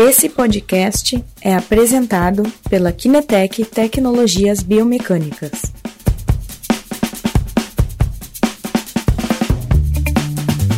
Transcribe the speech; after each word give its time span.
Esse 0.00 0.28
podcast 0.28 1.24
é 1.42 1.56
apresentado 1.56 2.44
pela 2.70 2.92
Kinetec 2.92 3.64
Tecnologias 3.64 4.62
Biomecânicas. 4.62 5.60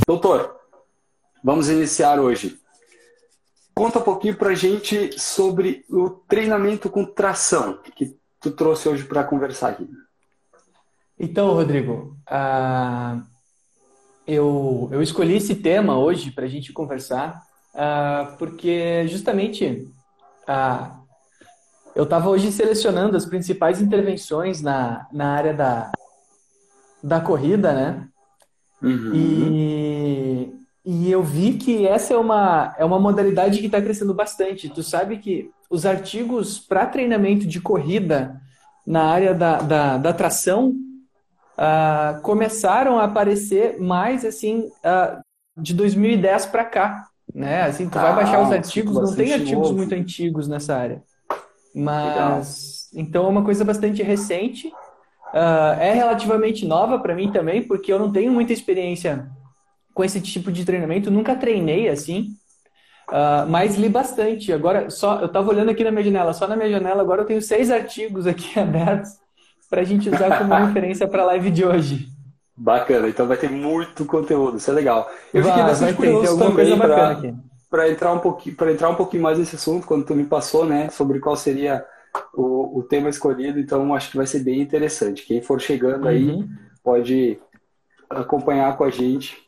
Doutor, 0.06 0.56
vamos 1.44 1.68
iniciar 1.68 2.18
hoje. 2.18 2.58
Conta 3.74 3.98
um 3.98 4.02
pouquinho 4.02 4.38
pra 4.38 4.54
gente 4.54 5.12
sobre 5.20 5.84
o 5.90 6.08
treinamento 6.08 6.88
com 6.88 7.04
tração 7.04 7.78
que 7.94 8.18
tu 8.40 8.50
trouxe 8.50 8.88
hoje 8.88 9.04
para 9.04 9.22
conversar 9.22 9.68
aqui. 9.68 9.86
Então, 11.18 11.52
Rodrigo, 11.52 12.16
uh, 12.26 13.22
eu, 14.26 14.88
eu 14.90 15.02
escolhi 15.02 15.36
esse 15.36 15.56
tema 15.56 15.98
hoje 15.98 16.30
para 16.30 16.46
a 16.46 16.48
gente 16.48 16.72
conversar 16.72 17.49
uh, 17.74 18.36
porque 18.38 19.06
justamente 19.08 19.88
uh, 20.48 21.00
eu 21.94 22.04
estava 22.04 22.28
hoje 22.28 22.52
selecionando 22.52 23.16
as 23.16 23.26
principais 23.26 23.80
intervenções 23.80 24.62
na, 24.62 25.06
na 25.12 25.32
área 25.34 25.54
da, 25.54 25.92
da 27.02 27.20
corrida, 27.20 27.72
né? 27.72 28.08
Uhum. 28.82 29.12
E, 29.14 30.54
e 30.84 31.10
eu 31.10 31.22
vi 31.22 31.54
que 31.54 31.86
essa 31.86 32.14
é 32.14 32.16
uma, 32.16 32.74
é 32.78 32.84
uma 32.84 32.98
modalidade 32.98 33.58
que 33.58 33.66
está 33.66 33.80
crescendo 33.80 34.14
bastante. 34.14 34.68
Tu 34.68 34.82
sabe 34.82 35.18
que 35.18 35.50
os 35.68 35.84
artigos 35.84 36.58
para 36.58 36.86
treinamento 36.86 37.46
de 37.46 37.60
corrida 37.60 38.40
na 38.86 39.04
área 39.04 39.34
da, 39.34 39.58
da, 39.58 39.98
da 39.98 40.12
tração 40.12 40.74
uh, 41.58 42.20
começaram 42.22 42.98
a 42.98 43.04
aparecer 43.04 43.78
mais 43.78 44.24
assim 44.24 44.70
uh, 44.84 45.20
de 45.56 45.74
2010 45.74 46.46
para 46.46 46.64
cá 46.64 47.06
né? 47.34 47.62
Assim, 47.62 47.88
tu 47.88 47.98
ah, 47.98 48.02
vai 48.02 48.24
baixar 48.24 48.42
os 48.42 48.52
artigos, 48.52 48.94
não 48.94 49.14
tem 49.14 49.32
artigos 49.32 49.68
novo. 49.68 49.74
muito 49.74 49.94
antigos 49.94 50.48
nessa 50.48 50.76
área. 50.76 51.02
Mas 51.74 52.88
Legal. 52.92 53.04
então 53.04 53.26
é 53.26 53.28
uma 53.28 53.44
coisa 53.44 53.64
bastante 53.64 54.02
recente. 54.02 54.68
Uh, 55.32 55.78
é 55.78 55.92
relativamente 55.92 56.66
nova 56.66 56.98
para 56.98 57.14
mim 57.14 57.30
também, 57.30 57.62
porque 57.62 57.92
eu 57.92 57.98
não 57.98 58.10
tenho 58.10 58.32
muita 58.32 58.52
experiência 58.52 59.30
com 59.94 60.02
esse 60.02 60.20
tipo 60.20 60.50
de 60.50 60.64
treinamento, 60.64 61.10
nunca 61.10 61.36
treinei 61.36 61.88
assim, 61.88 62.30
uh, 63.10 63.48
mas 63.48 63.76
li 63.76 63.88
bastante. 63.88 64.52
Agora, 64.52 64.90
só 64.90 65.20
eu 65.20 65.26
estava 65.26 65.48
olhando 65.50 65.70
aqui 65.70 65.84
na 65.84 65.92
minha 65.92 66.02
janela, 66.02 66.32
só 66.32 66.48
na 66.48 66.56
minha 66.56 66.70
janela 66.70 67.00
agora 67.00 67.22
eu 67.22 67.26
tenho 67.26 67.42
seis 67.42 67.70
artigos 67.70 68.26
aqui 68.26 68.58
abertos 68.58 69.10
para 69.68 69.82
a 69.82 69.84
gente 69.84 70.08
usar 70.08 70.36
como 70.38 70.52
referência 70.66 71.06
para 71.06 71.22
a 71.22 71.26
live 71.26 71.50
de 71.50 71.64
hoje. 71.64 72.08
Bacana, 72.62 73.08
então 73.08 73.26
vai 73.26 73.38
ter 73.38 73.50
muito 73.50 74.04
conteúdo, 74.04 74.58
isso 74.58 74.70
é 74.70 74.74
legal. 74.74 75.10
Eu 75.32 75.42
vai, 75.42 75.50
fiquei 75.50 75.66
bastante 75.66 75.94
curioso 75.94 76.38
também 76.38 76.78
para 77.70 77.88
entrar 77.88 78.12
um 78.12 78.18
pouquinho 78.18 78.54
para 78.54 78.70
entrar 78.70 78.90
um 78.90 78.94
pouquinho 78.94 79.22
mais 79.22 79.38
nesse 79.38 79.56
assunto 79.56 79.86
quando 79.86 80.04
tu 80.04 80.14
me 80.14 80.24
passou, 80.24 80.66
né, 80.66 80.90
sobre 80.90 81.20
qual 81.20 81.34
seria 81.36 81.82
o, 82.34 82.80
o 82.80 82.82
tema 82.82 83.08
escolhido. 83.08 83.58
Então 83.58 83.94
acho 83.94 84.10
que 84.10 84.18
vai 84.18 84.26
ser 84.26 84.40
bem 84.40 84.60
interessante. 84.60 85.24
Quem 85.24 85.40
for 85.40 85.58
chegando 85.58 86.06
aí 86.06 86.28
uhum. 86.28 86.50
pode 86.84 87.40
acompanhar 88.10 88.76
com 88.76 88.84
a 88.84 88.90
gente. 88.90 89.38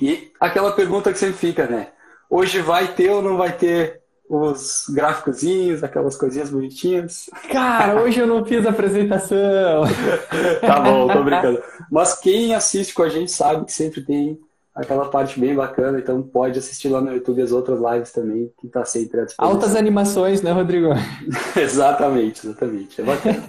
E 0.00 0.32
aquela 0.40 0.72
pergunta 0.72 1.12
que 1.12 1.18
sempre 1.18 1.36
fica, 1.36 1.66
né? 1.66 1.88
Hoje 2.30 2.62
vai 2.62 2.88
ter 2.94 3.10
ou 3.10 3.20
não 3.20 3.36
vai 3.36 3.52
ter 3.52 4.00
os 4.28 4.86
gráficozinhos, 4.88 5.84
aquelas 5.84 6.16
coisinhas 6.16 6.50
bonitinhas. 6.50 7.28
Cara, 7.50 8.00
hoje 8.00 8.20
eu 8.20 8.26
não 8.26 8.44
fiz 8.44 8.66
apresentação. 8.66 9.84
tá 10.60 10.80
bom, 10.80 11.08
tô 11.08 11.22
brincando. 11.22 11.62
Mas 11.90 12.18
quem 12.18 12.54
assiste 12.54 12.94
com 12.94 13.02
a 13.02 13.08
gente 13.08 13.30
sabe 13.30 13.66
que 13.66 13.72
sempre 13.72 14.02
tem 14.02 14.38
aquela 14.74 15.08
parte 15.08 15.38
bem 15.38 15.54
bacana, 15.54 15.98
então 15.98 16.20
pode 16.20 16.58
assistir 16.58 16.88
lá 16.88 17.00
no 17.00 17.12
YouTube 17.12 17.40
as 17.40 17.52
outras 17.52 17.80
lives 17.80 18.10
também, 18.10 18.52
que 18.58 18.68
tá 18.68 18.84
sempre 18.84 19.20
à 19.20 19.24
disposição. 19.24 19.54
Altas 19.54 19.76
animações, 19.76 20.42
né, 20.42 20.50
Rodrigo? 20.50 20.88
exatamente, 21.56 22.46
exatamente. 22.46 23.00
É 23.00 23.04
bacana. 23.04 23.42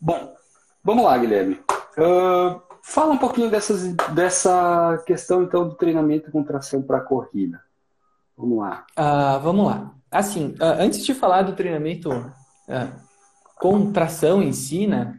bom, 0.00 0.34
vamos 0.82 1.04
lá, 1.04 1.16
Guilherme. 1.18 1.60
Uh, 1.96 2.60
fala 2.82 3.12
um 3.12 3.18
pouquinho 3.18 3.48
dessas, 3.48 3.94
dessa 4.12 5.00
questão, 5.06 5.42
então, 5.42 5.68
do 5.68 5.76
treinamento 5.76 6.32
com 6.32 6.42
tração 6.42 6.82
para 6.82 7.00
corrida. 7.00 7.60
Vamos 8.36 8.58
lá. 8.58 8.86
Uh, 8.98 9.40
vamos 9.40 9.66
lá. 9.66 9.94
Assim, 10.10 10.48
uh, 10.60 10.80
antes 10.80 11.04
de 11.04 11.14
falar 11.14 11.42
do 11.42 11.54
treinamento 11.54 12.10
uh, 12.10 12.92
com 13.56 13.92
tração 13.92 14.42
em 14.42 14.52
si, 14.52 14.86
né? 14.86 15.18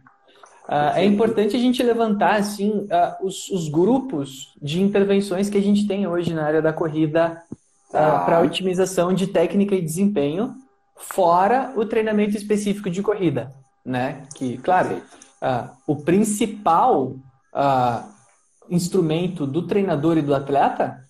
é 0.95 1.03
importante 1.03 1.57
a 1.57 1.59
gente 1.59 1.83
levantar 1.83 2.35
assim 2.35 2.87
os, 3.21 3.49
os, 3.49 3.67
grupos 3.67 4.53
de 4.61 4.81
intervenções 4.81 5.49
que 5.49 5.57
a 5.57 5.61
gente 5.61 5.85
tem 5.85 6.07
hoje 6.07 6.33
na 6.33 6.45
área 6.45 6.61
da 6.61 6.71
corrida 6.71 7.43
para 7.91 8.39
otimização 8.39 9.13
de 9.13 9.27
técnica 9.27 9.75
e 9.75 9.81
desempenho, 9.81 10.55
fora 10.95 11.73
o 11.75 11.85
treinamento 11.85 12.37
específico 12.37 12.89
de 12.89 13.03
corrida, 13.03 13.53
né? 13.85 14.23
Que, 14.35 14.57
claro, 14.57 15.01
o 15.85 15.97
principal 15.97 17.17
instrumento 18.69 19.45
do 19.45 19.67
treinador 19.67 20.17
e 20.17 20.21
do 20.21 20.33
atleta 20.33 21.03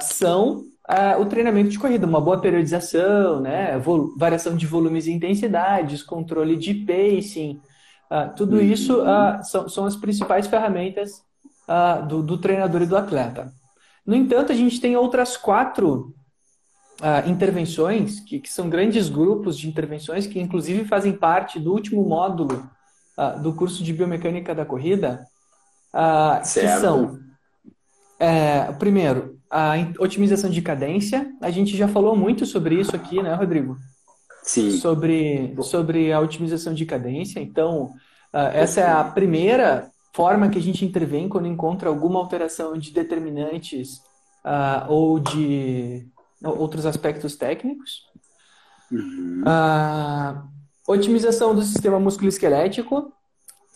são 0.00 0.69
o 1.18 1.26
treinamento 1.26 1.70
de 1.70 1.78
corrida, 1.78 2.06
uma 2.06 2.20
boa 2.20 2.40
periodização, 2.40 3.40
né? 3.40 3.80
variação 4.16 4.56
de 4.56 4.66
volumes 4.66 5.06
e 5.06 5.12
intensidades, 5.12 6.02
controle 6.02 6.56
de 6.56 6.74
pacing, 6.74 7.60
uh, 8.10 8.34
tudo 8.34 8.56
uhum. 8.56 8.62
isso 8.62 9.00
uh, 9.00 9.42
são, 9.42 9.68
são, 9.68 9.84
as 9.84 9.94
principais 9.94 10.46
ferramentas 10.48 11.22
uh, 11.68 12.06
do, 12.06 12.22
do, 12.22 12.38
treinador 12.38 12.82
e 12.82 12.86
do 12.86 12.96
atleta. 12.96 13.52
No 14.04 14.16
entanto, 14.16 14.50
a 14.50 14.54
gente 14.54 14.80
tem 14.80 14.96
outras 14.96 15.36
quatro 15.36 16.14
intervenções, 17.26 18.20
que, 18.20 18.38
que, 18.38 18.52
são 18.52 18.68
grandes 18.68 19.08
grupos 19.08 19.56
de 19.56 19.66
intervenções, 19.66 20.26
que 20.26 20.38
inclusive 20.38 20.84
fazem 20.84 21.14
parte 21.14 21.58
do 21.58 21.72
último 21.72 22.06
módulo 22.06 22.68
do 23.42 23.54
curso 23.54 23.82
de 23.82 23.94
biomecânica 23.94 24.54
da 24.54 24.66
corrida, 24.66 25.26
que 26.42 26.68
são, 26.78 27.18
é, 28.20 28.70
primeiro, 28.72 29.38
a 29.50 29.72
otimização 29.98 30.50
de 30.50 30.60
cadência. 30.60 31.32
A 31.40 31.50
gente 31.50 31.74
já 31.74 31.88
falou 31.88 32.14
muito 32.14 32.44
sobre 32.44 32.78
isso 32.78 32.94
aqui, 32.94 33.22
né, 33.22 33.34
Rodrigo? 33.34 33.78
Sim. 34.42 34.70
Sobre, 34.72 35.56
sobre 35.62 36.12
a 36.12 36.20
otimização 36.20 36.74
de 36.74 36.84
cadência. 36.84 37.40
Então, 37.40 37.94
uh, 38.34 38.50
essa 38.52 38.82
é 38.82 38.90
a 38.90 39.02
primeira 39.02 39.90
forma 40.12 40.50
que 40.50 40.58
a 40.58 40.62
gente 40.62 40.84
intervém 40.84 41.28
quando 41.30 41.48
encontra 41.48 41.88
alguma 41.88 42.18
alteração 42.20 42.76
de 42.76 42.92
determinantes 42.92 43.96
uh, 44.44 44.90
ou 44.90 45.18
de 45.18 46.06
outros 46.42 46.84
aspectos 46.84 47.36
técnicos. 47.36 48.02
Uhum. 48.92 49.44
Uh, 49.46 50.48
otimização 50.86 51.54
do 51.54 51.62
sistema 51.62 51.98
musculoesquelético, 51.98 53.12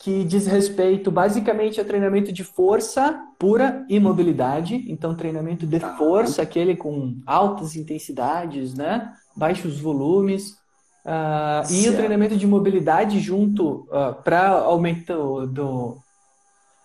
que 0.04 0.22
diz 0.22 0.46
respeito 0.46 1.10
basicamente 1.10 1.80
a 1.80 1.84
treinamento 1.84 2.30
de 2.30 2.44
força 2.44 3.24
pura 3.38 3.86
e 3.88 3.98
mobilidade. 3.98 4.84
Então, 4.86 5.14
treinamento 5.14 5.66
de 5.66 5.80
tá. 5.80 5.96
força, 5.96 6.42
aquele 6.42 6.76
com 6.76 7.22
altas 7.24 7.74
intensidades, 7.74 8.74
né? 8.74 9.14
baixos 9.34 9.80
volumes. 9.80 10.58
Uh, 11.06 11.72
e 11.72 11.88
o 11.88 11.96
treinamento 11.96 12.36
de 12.36 12.46
mobilidade 12.46 13.18
junto 13.18 13.86
uh, 13.90 13.94
ah, 13.94 14.12
para 14.12 14.50
aumento 14.50 15.46
do, 15.46 15.98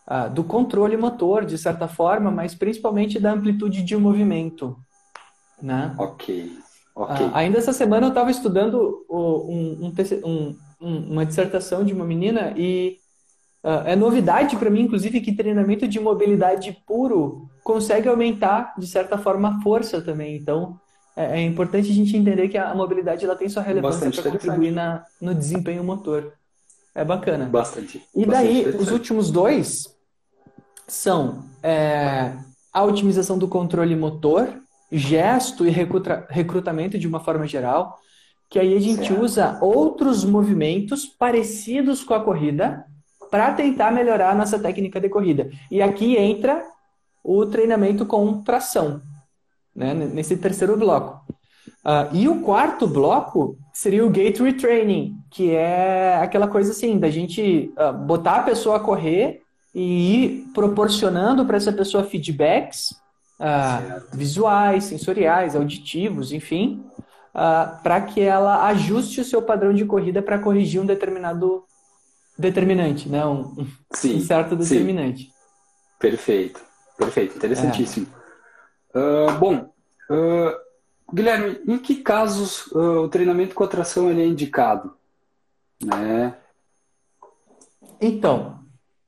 uh, 0.08 0.30
do 0.34 0.46
controle 0.46 0.96
motor, 0.96 1.44
de 1.44 1.58
certa 1.58 1.90
forma, 1.90 2.32
mas 2.32 2.56
principalmente 2.56 3.20
da 3.20 3.34
amplitude 3.34 3.84
de 3.84 3.98
movimento. 3.98 4.78
Né? 5.62 5.94
Ok. 5.98 6.54
okay. 6.96 7.30
ainda 7.34 7.58
essa 7.58 7.74
semana 7.74 8.06
eu 8.06 8.12
estava 8.12 8.32
estudando 8.32 9.06
um, 9.10 9.92
um, 9.92 10.56
um, 10.80 11.12
uma 11.12 11.26
dissertação 11.26 11.84
de 11.84 11.92
uma 11.92 12.06
menina 12.06 12.54
e 12.56 12.98
Uh, 13.64 13.84
é 13.86 13.96
novidade 13.96 14.56
para 14.56 14.70
mim, 14.70 14.82
inclusive, 14.82 15.20
que 15.20 15.36
treinamento 15.36 15.88
de 15.88 16.00
mobilidade 16.00 16.78
puro 16.88 17.50
consegue 17.64 18.08
aumentar, 18.08 18.74
de 18.78 18.88
certa 18.88 19.18
forma, 19.18 19.50
a 19.50 19.62
força 19.62 20.02
também. 20.02 20.38
Então, 20.38 20.80
é, 21.16 21.40
é 21.40 21.42
importante 21.42 21.92
a 21.92 21.94
gente 21.94 22.16
entender 22.16 22.48
que 22.48 22.58
a 22.58 22.74
mobilidade 22.74 23.26
ela 23.26 23.36
tem 23.36 23.50
sua 23.50 23.62
relevância 23.62 24.10
para 24.10 24.32
contribuir 24.32 24.72
na, 24.72 25.04
no 25.22 25.36
desempenho 25.36 25.84
motor. 25.84 26.32
É 26.96 27.04
bacana. 27.04 27.46
Bastante. 27.46 28.02
E 28.16 28.26
daí, 28.26 28.66
os 28.68 28.92
últimos 28.92 29.30
dois 29.30 29.94
são 30.88 31.44
é, 31.62 32.34
a 32.74 32.84
otimização 32.84 33.38
do 33.38 33.48
controle 33.48 33.96
motor, 33.96 34.48
gesto 34.92 35.66
e 35.66 35.70
recruta, 35.70 36.26
recrutamento 36.30 36.98
de 36.98 37.08
uma 37.08 37.20
forma 37.20 37.46
geral, 37.46 38.00
que 38.50 38.58
aí 38.58 38.76
a 38.76 38.80
gente 38.80 39.10
certo. 39.10 39.22
usa 39.22 39.60
outros 39.62 40.24
movimentos 40.24 41.06
parecidos 41.06 42.04
com 42.04 42.14
a 42.14 42.24
corrida, 42.24 42.86
para 43.30 43.54
tentar 43.54 43.92
melhorar 43.92 44.32
a 44.32 44.36
nossa 44.36 44.58
técnica 44.60 45.00
de 45.00 45.10
corrida. 45.10 45.50
E 45.70 45.82
aqui 45.82 46.18
entra 46.18 46.64
o 47.24 47.46
treinamento 47.46 48.06
com 48.06 48.42
tração, 48.42 49.02
né, 49.76 49.94
nesse 49.94 50.38
terceiro 50.38 50.76
bloco. 50.78 51.22
Uh, 51.86 52.14
e 52.14 52.28
o 52.28 52.42
quarto 52.42 52.88
bloco 52.88 53.58
seria 53.74 54.06
o 54.06 54.10
gate 54.10 54.40
retraining, 54.40 55.16
que 55.30 55.52
é 55.52 56.18
aquela 56.18 56.48
coisa 56.48 56.72
assim, 56.72 56.98
da 56.98 57.10
gente 57.10 57.72
uh, 57.78 57.94
botar 57.94 58.38
a 58.38 58.44
pessoa 58.44 58.78
a 58.78 58.80
correr 58.80 59.42
e 59.74 60.16
ir 60.16 60.46
proporcionando 60.54 61.46
para 61.46 61.58
essa 61.58 61.72
pessoa 61.72 62.04
feedbacks 62.04 62.92
uh, 63.40 64.04
visuais, 64.12 64.86
sensoriais, 64.86 65.56
auditivos, 65.56 66.34
enfim, 66.34 66.84
para 67.84 68.02
que 68.02 68.20
ela 68.20 68.66
ajuste 68.68 69.22
o 69.22 69.24
seu 69.24 69.42
padrão 69.42 69.72
de 69.72 69.86
corrida 69.86 70.22
para 70.22 70.40
corrigir 70.40 70.82
um 70.82 70.86
determinado 70.86 71.64
determinante, 72.40 73.10
né? 73.10 73.26
um, 73.26 73.68
sim, 73.94 74.18
um 74.18 74.22
certo 74.22 74.56
determinante. 74.56 75.24
Sim. 75.24 75.32
Perfeito, 76.00 76.62
perfeito, 76.98 77.36
interessantíssimo. 77.36 78.08
É. 78.94 79.00
Uh, 79.00 79.32
bom, 79.38 79.70
Guilherme, 81.14 81.60
em 81.68 81.78
que 81.78 81.96
casos 81.98 82.68
o 82.72 83.08
treinamento 83.10 83.54
com 83.54 83.64
atração 83.64 84.10
ele 84.10 84.22
é 84.22 84.26
indicado? 84.26 84.96
Né? 85.84 86.36
Então, 88.02 88.60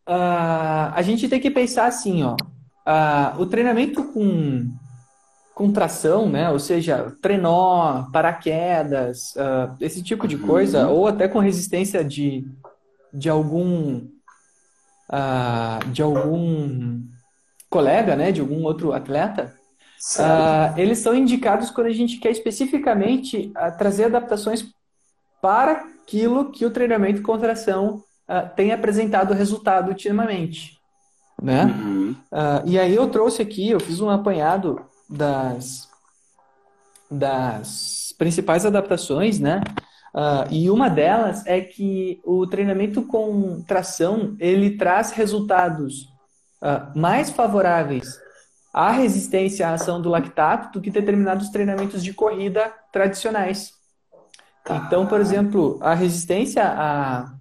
a 0.05 1.01
gente 1.01 1.29
tem 1.29 1.39
que 1.39 1.49
pensar 1.49 1.85
assim, 1.85 2.23
ó 2.23 2.35
o 3.37 3.45
treinamento 3.45 4.03
com, 4.03 4.69
com 5.53 5.71
tração, 5.71 6.29
né? 6.29 6.49
Ou 6.49 6.59
seja, 6.59 7.13
trenó, 7.21 8.03
paraquedas, 8.11 9.35
uh, 9.35 9.75
esse 9.79 10.01
tipo 10.03 10.27
de 10.27 10.37
coisa, 10.37 10.87
uhum. 10.87 10.93
ou 10.93 11.07
até 11.07 11.27
com 11.27 11.39
resistência 11.39 12.03
de, 12.03 12.47
de 13.13 13.29
algum 13.29 14.07
uh, 15.09 15.89
de 15.91 16.01
algum 16.01 17.01
colega, 17.69 18.15
né? 18.15 18.31
De 18.31 18.41
algum 18.41 18.63
outro 18.63 18.93
atleta. 18.93 19.53
Uh, 20.17 20.79
eles 20.79 20.99
são 20.99 21.13
indicados 21.13 21.69
quando 21.69 21.87
a 21.87 21.93
gente 21.93 22.17
quer 22.17 22.31
especificamente 22.31 23.53
trazer 23.77 24.05
adaptações 24.05 24.65
para 25.39 25.83
aquilo 26.03 26.51
que 26.51 26.65
o 26.65 26.71
treinamento 26.71 27.21
com 27.21 27.37
tração 27.37 28.03
tem 28.55 28.71
apresentado 28.71 29.33
resultado 29.33 29.89
ultimamente 29.89 30.81
né? 31.41 31.65
Uhum. 31.65 32.15
Uh, 32.31 32.61
e 32.65 32.79
aí 32.79 32.93
eu 32.93 33.07
trouxe 33.07 33.41
aqui, 33.41 33.71
eu 33.71 33.79
fiz 33.79 33.99
um 33.99 34.09
apanhado 34.09 34.79
das, 35.09 35.89
das 37.09 38.13
principais 38.17 38.65
adaptações, 38.65 39.39
né? 39.39 39.61
Uh, 40.13 40.51
e 40.51 40.69
uma 40.69 40.89
delas 40.89 41.45
é 41.45 41.61
que 41.61 42.19
o 42.25 42.45
treinamento 42.45 43.03
com 43.03 43.61
tração 43.63 44.35
ele 44.39 44.77
traz 44.77 45.11
resultados 45.11 46.03
uh, 46.61 46.99
mais 46.99 47.29
favoráveis 47.29 48.19
à 48.73 48.91
resistência 48.91 49.67
à 49.67 49.73
ação 49.73 50.01
do 50.01 50.09
lactato 50.09 50.73
do 50.73 50.81
que 50.81 50.91
determinados 50.91 51.49
treinamentos 51.49 52.03
de 52.03 52.13
corrida 52.13 52.73
tradicionais. 52.91 53.73
Tá. 54.65 54.83
Então, 54.85 55.07
por 55.07 55.19
exemplo, 55.19 55.79
a 55.81 55.93
resistência 55.93 56.63
à, 56.63 57.33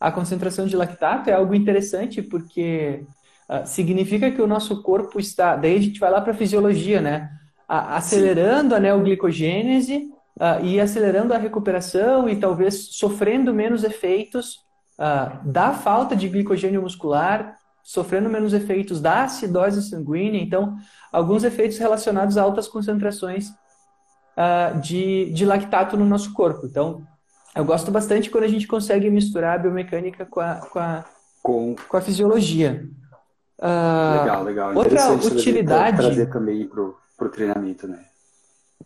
à 0.00 0.12
concentração 0.12 0.66
de 0.66 0.76
lactato 0.76 1.30
é 1.30 1.32
algo 1.32 1.54
interessante 1.54 2.22
porque 2.22 3.04
ah, 3.48 3.66
significa 3.66 4.30
que 4.30 4.40
o 4.40 4.46
nosso 4.46 4.82
corpo 4.82 5.20
está. 5.20 5.56
Daí 5.56 5.76
a 5.76 5.80
gente 5.80 6.00
vai 6.00 6.10
lá 6.10 6.20
para 6.20 6.32
a 6.32 6.36
fisiologia, 6.36 7.00
né? 7.00 7.30
acelerando 7.66 8.70
Sim. 8.70 8.76
a 8.76 8.80
neoglicogênese 8.80 10.10
uh, 10.36 10.64
e 10.64 10.80
acelerando 10.80 11.32
a 11.34 11.38
recuperação 11.38 12.28
e 12.28 12.36
talvez 12.36 12.88
sofrendo 12.96 13.52
menos 13.54 13.84
efeitos 13.84 14.64
uh, 14.98 15.46
da 15.46 15.72
falta 15.72 16.14
de 16.14 16.28
glicogênio 16.28 16.82
muscular, 16.82 17.56
sofrendo 17.82 18.30
menos 18.30 18.52
efeitos 18.52 19.00
da 19.00 19.24
acidose 19.24 19.82
sanguínea. 19.82 20.40
Então, 20.40 20.76
alguns 21.12 21.44
efeitos 21.44 21.78
relacionados 21.78 22.36
a 22.36 22.42
altas 22.42 22.66
concentrações 22.66 23.50
uh, 23.50 24.80
de, 24.80 25.30
de 25.32 25.44
lactato 25.44 25.96
no 25.96 26.04
nosso 26.04 26.32
corpo. 26.32 26.66
Então, 26.66 27.02
eu 27.54 27.64
gosto 27.64 27.90
bastante 27.90 28.30
quando 28.30 28.44
a 28.44 28.48
gente 28.48 28.66
consegue 28.66 29.10
misturar 29.10 29.56
a 29.56 29.62
biomecânica 29.62 30.26
com 30.26 30.40
a, 30.40 30.54
com 30.56 30.78
a, 30.78 31.04
com... 31.42 31.76
Com 31.88 31.96
a 31.96 32.00
fisiologia. 32.00 32.88
Uh, 33.58 34.20
legal, 34.20 34.42
legal. 34.42 34.74
Outra 34.74 35.12
utilidade. 35.12 35.98
Trazer 35.98 36.26
também 36.26 36.68
para 36.68 37.26
o 37.26 37.28
treinamento, 37.30 37.86
né? 37.86 38.04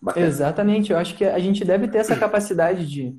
Bacana. 0.01 0.27
Exatamente, 0.27 0.93
eu 0.93 0.99
acho 0.99 1.17
que 1.17 1.25
a 1.25 1.39
gente 1.39 1.65
deve 1.65 1.89
ter 1.89 1.99
essa 1.99 2.17
capacidade 2.17 2.87
de, 2.87 3.17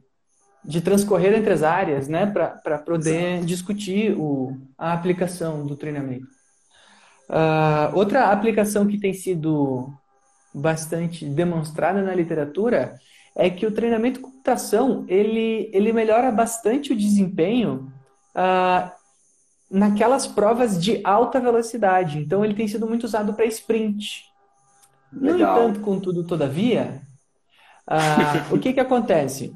de 0.64 0.82
transcorrer 0.82 1.34
entre 1.34 1.54
as 1.54 1.64
áreas, 1.64 2.08
né, 2.08 2.26
para 2.26 2.78
poder 2.78 3.34
Exato. 3.34 3.46
discutir 3.46 4.16
o, 4.18 4.58
a 4.78 4.94
aplicação 4.94 5.66
do 5.66 5.76
treinamento. 5.76 6.28
Uh, 7.30 7.96
outra 7.96 8.32
aplicação 8.32 8.88
que 8.88 9.00
tem 9.00 9.14
sido 9.14 9.94
bastante 10.54 11.26
demonstrada 11.26 12.02
na 12.02 12.16
literatura 12.16 12.96
é 13.36 13.50
que 13.50 13.68
o 13.68 13.72
treinamento 13.72 14.20
com 14.20 14.30
computação 14.50 15.06
ele, 15.08 15.70
ele 15.74 15.94
melhora 15.94 16.32
bastante 16.32 16.92
o 16.92 16.96
desempenho 16.96 17.92
uh, 18.36 18.92
naquelas 19.70 20.26
provas 20.26 20.82
de 20.82 21.02
alta 21.04 21.40
velocidade. 21.40 22.20
Então 22.20 22.44
ele 22.44 22.56
tem 22.56 22.68
sido 22.68 22.88
muito 22.88 23.04
usado 23.04 23.34
para 23.34 23.46
sprint. 23.46 24.29
Legal. 25.12 25.56
No 25.56 25.68
entanto, 25.68 25.80
contudo, 25.82 26.24
todavia, 26.24 27.02
uh, 27.90 28.54
o 28.56 28.60
que, 28.60 28.74
que 28.74 28.80
acontece? 28.80 29.54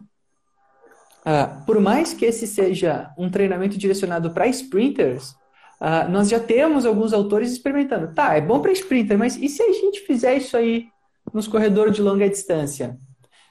Uh, 1.21 1.65
por 1.65 1.79
mais 1.79 2.13
que 2.13 2.25
esse 2.25 2.45
seja 2.45 3.11
um 3.17 3.29
treinamento 3.29 3.77
direcionado 3.77 4.31
para 4.31 4.47
sprinters, 4.47 5.31
uh, 5.79 6.09
nós 6.09 6.29
já 6.29 6.39
temos 6.39 6.85
alguns 6.85 7.13
autores 7.13 7.51
experimentando. 7.51 8.13
Tá, 8.13 8.35
é 8.35 8.41
bom 8.41 8.59
para 8.59 8.71
sprinter, 8.71 9.17
mas 9.17 9.37
e 9.37 9.47
se 9.47 9.61
a 9.63 9.71
gente 9.71 10.01
fizer 10.01 10.35
isso 10.35 10.57
aí 10.57 10.87
nos 11.33 11.47
corredores 11.47 11.95
de 11.95 12.01
longa 12.01 12.29
distância? 12.29 12.97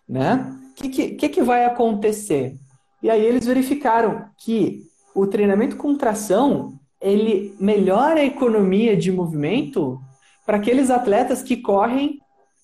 Né? 0.08 0.54
O 0.70 0.74
que, 0.74 0.88
que, 0.88 1.08
que, 1.14 1.28
que 1.28 1.42
vai 1.42 1.64
acontecer? 1.64 2.54
E 3.02 3.08
aí 3.08 3.24
eles 3.24 3.46
verificaram 3.46 4.26
que 4.38 4.82
o 5.14 5.26
treinamento 5.26 5.76
com 5.76 5.96
tração 5.96 6.78
ele 7.00 7.54
melhora 7.58 8.20
a 8.20 8.24
economia 8.24 8.96
de 8.96 9.10
movimento 9.10 10.00
para 10.46 10.56
aqueles 10.56 10.90
atletas 10.90 11.42
que 11.42 11.56
correm 11.56 12.20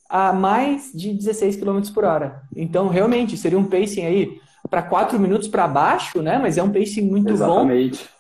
a 0.09 0.33
mais 0.33 0.91
de 0.93 1.13
16 1.13 1.57
km 1.57 1.81
por 1.93 2.05
hora. 2.05 2.43
Então, 2.57 2.89
realmente, 2.89 3.37
seria 3.37 3.59
um 3.59 3.65
pacing 3.65 4.05
aí 4.05 4.41
para 4.71 4.83
4 4.83 5.19
minutos 5.19 5.49
para 5.49 5.69
baixo, 5.69 6.23
né? 6.23 6.39
Mas 6.39 6.57
é 6.57 6.63
um 6.63 6.73
pacing 6.73 7.03
muito 7.03 7.33
Exatamente. 7.33 8.05
bom. 8.05 8.19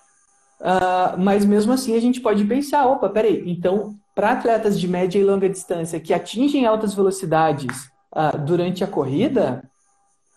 Uh, 0.60 1.18
mas 1.18 1.44
mesmo 1.44 1.72
assim, 1.72 1.96
a 1.96 2.00
gente 2.00 2.20
pode 2.20 2.44
pensar: 2.44 2.86
opa, 2.86 3.08
peraí, 3.08 3.44
então, 3.46 3.94
para 4.14 4.32
atletas 4.32 4.78
de 4.78 4.88
média 4.88 5.18
e 5.18 5.24
longa 5.24 5.48
distância 5.48 6.00
que 6.00 6.12
atingem 6.12 6.66
altas 6.66 6.94
velocidades 6.94 7.88
uh, 8.12 8.36
durante 8.38 8.82
a 8.82 8.86
corrida, 8.86 9.62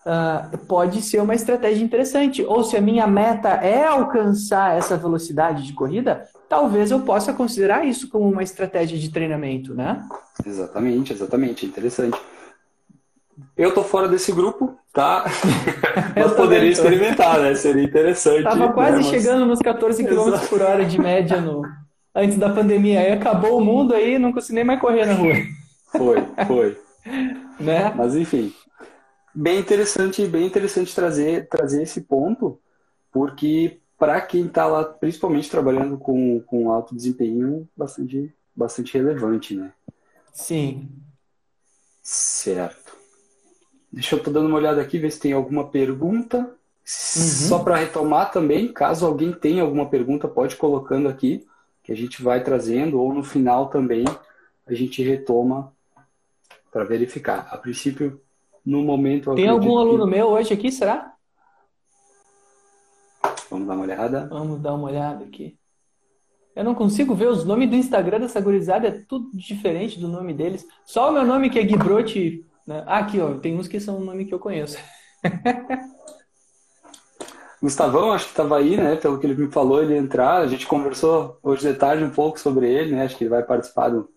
uh, 0.06 0.58
pode 0.68 1.02
ser 1.02 1.22
uma 1.22 1.34
estratégia 1.34 1.84
interessante. 1.84 2.44
Ou 2.44 2.64
se 2.64 2.78
a 2.78 2.82
minha 2.82 3.08
meta 3.08 3.50
é 3.50 3.84
alcançar 3.84 4.78
essa 4.78 4.96
velocidade 4.96 5.64
de 5.64 5.74
corrida, 5.74 6.28
talvez 6.52 6.92
eu 6.92 7.00
possa 7.00 7.32
considerar 7.32 7.86
isso 7.86 8.10
como 8.10 8.30
uma 8.30 8.44
estratégia 8.44 9.00
de 9.00 9.10
treinamento, 9.10 9.74
né? 9.74 10.06
Exatamente, 10.46 11.14
exatamente, 11.14 11.66
interessante. 11.66 12.20
Eu 13.56 13.74
tô 13.74 13.86
fora 13.86 14.10
desse 14.10 14.34
grupo, 14.34 14.78
tá? 14.92 15.24
Mas 16.14 16.34
poderia 16.34 16.70
experimentar, 16.70 17.40
né? 17.40 17.56
Seria 17.56 17.82
interessante. 17.82 18.44
Tava 18.44 18.74
quase 18.74 18.98
né? 18.98 19.04
chegando 19.04 19.46
nos 19.46 19.60
14 19.60 20.04
km 20.04 20.46
por 20.50 20.62
hora 20.62 20.84
de 20.84 21.00
média 21.00 21.40
no... 21.40 21.62
antes 22.14 22.38
da 22.38 22.50
pandemia. 22.50 23.00
Aí 23.00 23.14
acabou 23.14 23.58
o 23.58 23.64
mundo 23.64 23.96
aí, 23.96 24.20
não 24.20 24.34
consegui 24.34 24.56
nem 24.56 24.66
mais 24.66 24.82
correr 24.82 25.06
na 25.06 25.14
rua. 25.14 25.36
Foi, 25.94 26.18
foi. 26.48 26.78
né? 27.62 27.94
Mas 27.96 28.14
enfim, 28.14 28.54
bem 29.34 29.58
interessante, 29.58 30.28
bem 30.28 30.48
interessante 30.48 30.94
trazer, 30.94 31.48
trazer 31.48 31.84
esse 31.84 32.02
ponto, 32.02 32.60
porque 33.10 33.81
para 34.02 34.20
quem 34.20 34.48
está 34.48 34.66
lá, 34.66 34.84
principalmente 34.84 35.48
trabalhando 35.48 35.96
com, 35.96 36.40
com 36.40 36.72
alto 36.72 36.96
desempenho, 36.96 37.70
bastante, 37.78 38.34
bastante 38.56 38.98
relevante, 38.98 39.54
né? 39.54 39.72
Sim. 40.34 40.90
Certo. 42.02 42.98
Deixa 43.94 44.16
eu 44.16 44.18
estar 44.18 44.32
dando 44.32 44.48
uma 44.48 44.58
olhada 44.58 44.82
aqui, 44.82 44.98
ver 44.98 45.12
se 45.12 45.20
tem 45.20 45.34
alguma 45.34 45.68
pergunta. 45.68 46.40
Uhum. 46.40 46.48
Só 46.84 47.60
para 47.60 47.76
retomar 47.76 48.32
também, 48.32 48.74
caso 48.74 49.06
alguém 49.06 49.32
tenha 49.32 49.62
alguma 49.62 49.88
pergunta, 49.88 50.28
pode 50.28 50.56
colocando 50.56 51.08
aqui, 51.08 51.46
que 51.84 51.92
a 51.92 51.96
gente 51.96 52.24
vai 52.24 52.44
trazendo, 52.44 53.00
ou 53.00 53.14
no 53.14 53.24
final 53.24 53.70
também 53.70 54.04
a 54.66 54.74
gente 54.74 55.04
retoma 55.04 55.72
para 56.72 56.84
verificar. 56.86 57.48
A 57.52 57.56
princípio, 57.56 58.20
no 58.66 58.82
momento. 58.82 59.36
Tem 59.36 59.48
algum 59.48 59.78
aluno 59.78 60.06
que... 60.06 60.10
meu 60.10 60.30
hoje 60.30 60.56
aqui, 60.56 60.72
será? 60.72 61.14
Vamos 63.52 63.68
dar 63.68 63.74
uma 63.74 63.84
olhada? 63.84 64.28
Vamos 64.30 64.62
dar 64.62 64.74
uma 64.74 64.88
olhada 64.88 65.26
aqui. 65.26 65.58
Eu 66.56 66.64
não 66.64 66.74
consigo 66.74 67.14
ver 67.14 67.28
os 67.28 67.44
nomes 67.44 67.70
do 67.70 67.76
Instagram 67.76 68.22
dessa 68.22 68.40
gurizada, 68.40 68.88
é 68.88 68.92
tudo 68.92 69.30
diferente 69.34 70.00
do 70.00 70.08
nome 70.08 70.34
deles. 70.34 70.66
Só 70.86 71.10
o 71.10 71.14
meu 71.14 71.26
nome 71.26 71.50
que 71.50 71.60
é 71.60 71.64
Guibrote. 71.64 72.46
Né? 72.66 72.82
Ah, 72.88 73.00
aqui, 73.00 73.20
ó, 73.20 73.34
tem 73.34 73.58
uns 73.58 73.68
que 73.68 73.80
são 73.80 73.98
o 73.98 74.06
nome 74.06 74.24
que 74.24 74.34
eu 74.34 74.40
conheço. 74.40 74.78
Gustavão, 77.62 78.14
acho 78.14 78.26
que 78.26 78.32
estava 78.32 78.58
aí, 78.58 78.78
né? 78.78 78.96
Pelo 78.96 79.20
que 79.20 79.28
ele 79.28 79.36
me 79.36 79.52
falou, 79.52 79.84
ele 79.84 79.98
entrar. 79.98 80.38
A 80.38 80.48
gente 80.48 80.66
conversou 80.66 81.38
hoje 81.44 81.68
de 81.68 81.78
tarde 81.78 82.04
um 82.04 82.10
pouco 82.10 82.40
sobre 82.40 82.72
ele, 82.72 82.96
né? 82.96 83.04
Acho 83.04 83.18
que 83.18 83.26
ele 83.26 83.30
vai 83.30 83.44
participar 83.44 83.90
do, 83.90 84.10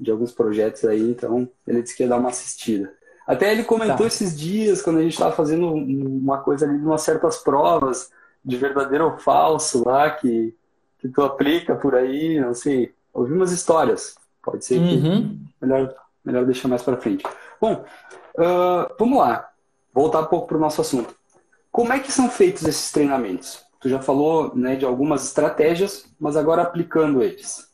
de 0.00 0.10
alguns 0.10 0.32
projetos 0.32 0.84
aí, 0.84 1.10
então 1.10 1.48
ele 1.66 1.82
disse 1.82 1.94
que 1.94 2.02
ia 2.02 2.08
dar 2.08 2.18
uma 2.18 2.30
assistida. 2.30 2.92
Até 3.26 3.52
ele 3.52 3.64
comentou 3.64 3.98
tá. 3.98 4.06
esses 4.06 4.36
dias, 4.36 4.82
quando 4.82 4.98
a 4.98 5.02
gente 5.02 5.12
estava 5.12 5.34
fazendo 5.34 5.72
uma 5.72 6.38
coisa 6.38 6.66
ali, 6.66 6.76
umas 6.76 7.02
certas 7.02 7.36
provas 7.36 8.10
de 8.44 8.56
verdadeiro 8.56 9.04
ou 9.04 9.18
falso 9.18 9.84
lá, 9.84 10.10
que, 10.10 10.54
que 10.98 11.08
tu 11.08 11.22
aplica 11.22 11.74
por 11.74 11.94
aí, 11.94 12.40
não 12.40 12.54
sei. 12.54 12.94
Ouvi 13.12 13.32
umas 13.32 13.52
histórias. 13.52 14.16
Pode 14.42 14.64
ser 14.64 14.78
uhum. 14.78 15.38
melhor, 15.60 15.94
melhor 16.24 16.44
deixar 16.44 16.68
mais 16.68 16.82
para 16.82 16.96
frente. 16.96 17.24
Bom, 17.60 17.84
uh, 18.36 18.94
vamos 18.98 19.18
lá. 19.18 19.48
Voltar 19.94 20.20
um 20.20 20.26
pouco 20.26 20.48
para 20.48 20.56
o 20.56 20.60
nosso 20.60 20.80
assunto. 20.80 21.14
Como 21.70 21.92
é 21.92 22.00
que 22.00 22.10
são 22.10 22.28
feitos 22.28 22.64
esses 22.64 22.90
treinamentos? 22.90 23.62
Tu 23.80 23.88
já 23.88 24.00
falou 24.00 24.54
né, 24.54 24.76
de 24.76 24.84
algumas 24.84 25.24
estratégias, 25.24 26.06
mas 26.18 26.36
agora 26.36 26.62
aplicando 26.62 27.22
eles. 27.22 27.68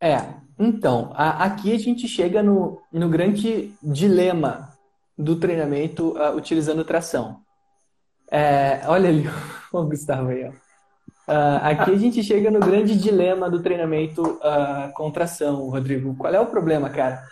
É, 0.00 0.34
então, 0.58 1.12
a, 1.14 1.44
aqui 1.44 1.72
a 1.74 1.78
gente 1.78 2.06
chega 2.06 2.42
no, 2.42 2.80
no 2.92 3.08
grande 3.08 3.72
dilema 3.82 4.72
do 5.16 5.36
treinamento 5.36 6.16
uh, 6.16 6.36
utilizando 6.36 6.84
tração. 6.84 7.40
É, 8.30 8.82
olha 8.86 9.08
ali 9.08 9.28
o 9.72 9.84
Gustavo 9.84 10.28
aí, 10.28 10.44
ó. 10.44 10.68
Uh, 11.28 11.60
aqui 11.62 11.90
a 11.90 11.98
gente 11.98 12.22
chega 12.22 12.50
no 12.50 12.58
grande 12.58 12.98
dilema 12.98 13.50
do 13.50 13.60
treinamento 13.60 14.22
uh, 14.22 14.90
com 14.94 15.10
tração, 15.10 15.68
Rodrigo. 15.68 16.16
Qual 16.16 16.32
é 16.32 16.40
o 16.40 16.46
problema, 16.46 16.88
cara? 16.88 17.22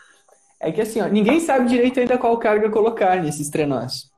É 0.61 0.71
que 0.71 0.83
assim, 0.83 1.01
ó, 1.01 1.07
ninguém 1.07 1.41
sabe 1.41 1.67
direito 1.67 1.99
ainda 1.99 2.19
qual 2.19 2.37
carga 2.39 2.69
colocar 2.69 3.23
nesses 3.23 3.49
trenós. 3.49 4.11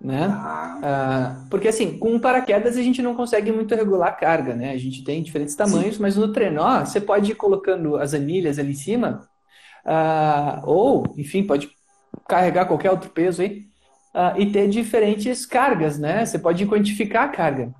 Né? 0.00 0.26
Uh, 0.26 1.48
porque 1.48 1.68
assim, 1.68 1.96
com 1.96 2.18
paraquedas 2.18 2.76
a 2.76 2.82
gente 2.82 3.00
não 3.00 3.14
consegue 3.14 3.52
muito 3.52 3.72
regular 3.76 4.08
a 4.08 4.12
carga, 4.12 4.52
né? 4.56 4.72
A 4.72 4.78
gente 4.78 5.04
tem 5.04 5.22
diferentes 5.22 5.54
tamanhos, 5.54 5.94
Sim. 5.94 6.02
mas 6.02 6.16
no 6.16 6.32
trenó 6.32 6.80
você 6.80 7.00
pode 7.00 7.30
ir 7.30 7.36
colocando 7.36 7.96
as 7.96 8.14
anilhas 8.14 8.58
ali 8.58 8.72
em 8.72 8.74
cima, 8.74 9.28
ou, 10.64 11.04
enfim, 11.16 11.46
pode 11.46 11.70
carregar 12.28 12.66
qualquer 12.66 12.90
outro 12.90 13.10
peso 13.10 13.42
aí, 13.42 13.62
e 14.36 14.46
ter 14.46 14.68
diferentes 14.68 15.44
cargas, 15.44 15.98
né? 15.98 16.24
Você 16.24 16.38
pode 16.38 16.66
quantificar 16.66 17.24
a 17.24 17.28
carga. 17.28 17.74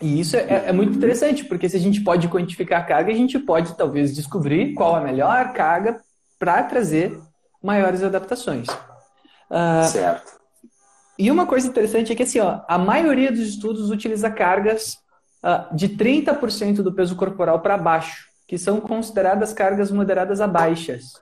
E 0.00 0.20
isso 0.20 0.36
é, 0.36 0.64
é, 0.66 0.72
muito 0.72 0.96
interessante, 0.96 1.44
porque 1.44 1.68
se 1.68 1.76
a 1.76 1.80
gente 1.80 2.00
pode 2.02 2.28
quantificar 2.28 2.80
a 2.80 2.84
carga, 2.84 3.12
a 3.12 3.16
gente 3.16 3.38
pode 3.38 3.76
talvez 3.76 4.14
descobrir 4.14 4.74
qual 4.74 4.96
a 4.96 5.00
melhor 5.00 5.52
carga 5.52 6.00
para 6.38 6.62
trazer 6.64 7.18
maiores 7.62 8.02
adaptações. 8.02 8.68
Uh, 9.48 9.84
certo. 9.86 10.32
E 11.18 11.30
uma 11.30 11.46
coisa 11.46 11.68
interessante 11.68 12.12
é 12.12 12.14
que 12.14 12.24
assim, 12.24 12.40
ó, 12.40 12.60
a 12.68 12.76
maioria 12.76 13.30
dos 13.30 13.40
estudos 13.40 13.90
utiliza 13.90 14.28
cargas 14.30 14.98
uh, 15.42 15.74
de 15.74 15.88
30% 15.90 16.82
do 16.82 16.92
peso 16.92 17.14
corporal 17.14 17.60
para 17.60 17.78
baixo, 17.78 18.26
que 18.48 18.58
são 18.58 18.80
consideradas 18.80 19.52
cargas 19.52 19.90
moderadas 19.90 20.40
a 20.40 20.48
baixas. 20.48 21.12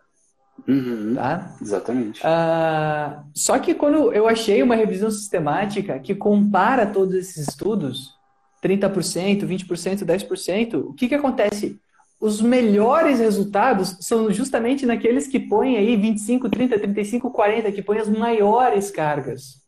Uhum, 0.67 1.15
tá? 1.15 1.57
Exatamente. 1.61 2.21
Uh, 2.21 3.23
só 3.35 3.59
que 3.59 3.75
quando 3.75 4.13
eu 4.13 4.29
achei 4.29 4.63
uma 4.63 4.77
revisão 4.77 5.11
sistemática 5.11 5.99
que 5.99 6.15
compara 6.15 6.87
todos 6.87 7.15
esses 7.15 7.49
estudos, 7.49 8.15
30%, 8.63 9.45
20%, 9.45 10.05
10%, 10.05 10.75
o 10.75 10.95
que, 10.95 11.09
que 11.09 11.15
acontece? 11.15 11.81
Os 12.21 12.41
melhores 12.41 13.19
resultados 13.19 13.97
são 14.01 14.31
justamente 14.31 14.87
naqueles 14.87 15.27
que 15.27 15.41
põem 15.41 15.77
aí 15.77 15.97
25, 15.97 16.49
30, 16.49 16.79
35, 16.79 17.31
40, 17.31 17.73
que 17.73 17.83
põem 17.83 17.99
as 17.99 18.09
maiores 18.09 18.91
cargas. 18.93 19.61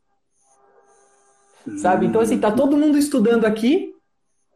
Sabe? 1.78 2.06
Então, 2.06 2.20
assim, 2.20 2.38
tá 2.38 2.52
todo 2.52 2.76
mundo 2.76 2.96
estudando 2.96 3.44
aqui, 3.46 3.92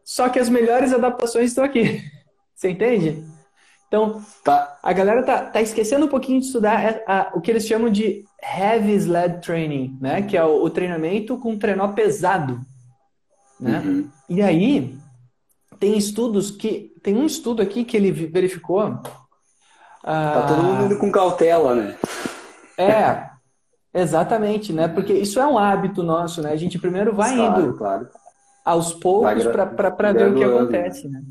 só 0.05 0.29
que 0.29 0.39
as 0.39 0.47
melhores 0.47 0.93
adaptações 0.93 1.49
estão 1.49 1.63
aqui. 1.63 2.01
Você 2.55 2.69
entende? 2.69 3.23
Então, 3.89 4.23
tá. 4.43 4.77
a 4.83 4.93
galera 4.93 5.23
tá, 5.23 5.45
tá 5.45 5.59
esquecendo 5.59 6.05
um 6.05 6.09
pouquinho 6.09 6.39
de 6.39 6.45
estudar 6.45 7.01
a, 7.07 7.21
a, 7.21 7.31
o 7.33 7.41
que 7.41 7.49
eles 7.49 7.65
chamam 7.65 7.89
de 7.89 8.23
heavy 8.39 8.93
sled 8.93 9.41
training, 9.41 9.97
né? 9.99 10.21
Que 10.21 10.37
é 10.37 10.43
o, 10.43 10.63
o 10.63 10.69
treinamento 10.69 11.39
com 11.39 11.57
trenó 11.57 11.87
pesado. 11.87 12.61
Né? 13.59 13.79
Uhum. 13.79 14.09
E 14.29 14.43
aí, 14.43 14.95
tem 15.79 15.97
estudos 15.97 16.51
que. 16.51 16.93
Tem 17.01 17.15
um 17.15 17.25
estudo 17.25 17.63
aqui 17.63 17.83
que 17.83 17.97
ele 17.97 18.11
verificou. 18.11 18.99
Tá 20.03 20.45
todo 20.47 20.63
mundo 20.63 20.85
indo 20.85 20.99
com 20.99 21.11
cautela, 21.11 21.73
né? 21.73 21.97
É, 22.77 23.29
exatamente, 23.93 24.71
né? 24.71 24.87
Porque 24.87 25.13
isso 25.13 25.39
é 25.39 25.47
um 25.47 25.57
hábito 25.57 26.03
nosso, 26.03 26.41
né? 26.43 26.51
A 26.51 26.55
gente 26.55 26.77
primeiro 26.77 27.13
vai 27.13 27.35
claro, 27.35 27.61
indo 27.61 27.77
claro. 27.77 28.07
aos 28.63 28.93
poucos 28.93 29.45
para 29.45 30.11
ver 30.11 30.31
o 30.31 30.35
que 30.35 30.43
acontece, 30.43 31.07
né? 31.07 31.21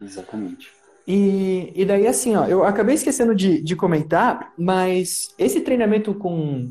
Exatamente. 0.00 0.77
E, 1.08 1.72
e 1.74 1.86
daí, 1.86 2.06
assim, 2.06 2.36
ó, 2.36 2.44
eu 2.44 2.62
acabei 2.62 2.94
esquecendo 2.94 3.34
de, 3.34 3.62
de 3.62 3.74
comentar, 3.74 4.52
mas 4.58 5.34
esse 5.38 5.62
treinamento 5.62 6.12
com, 6.12 6.70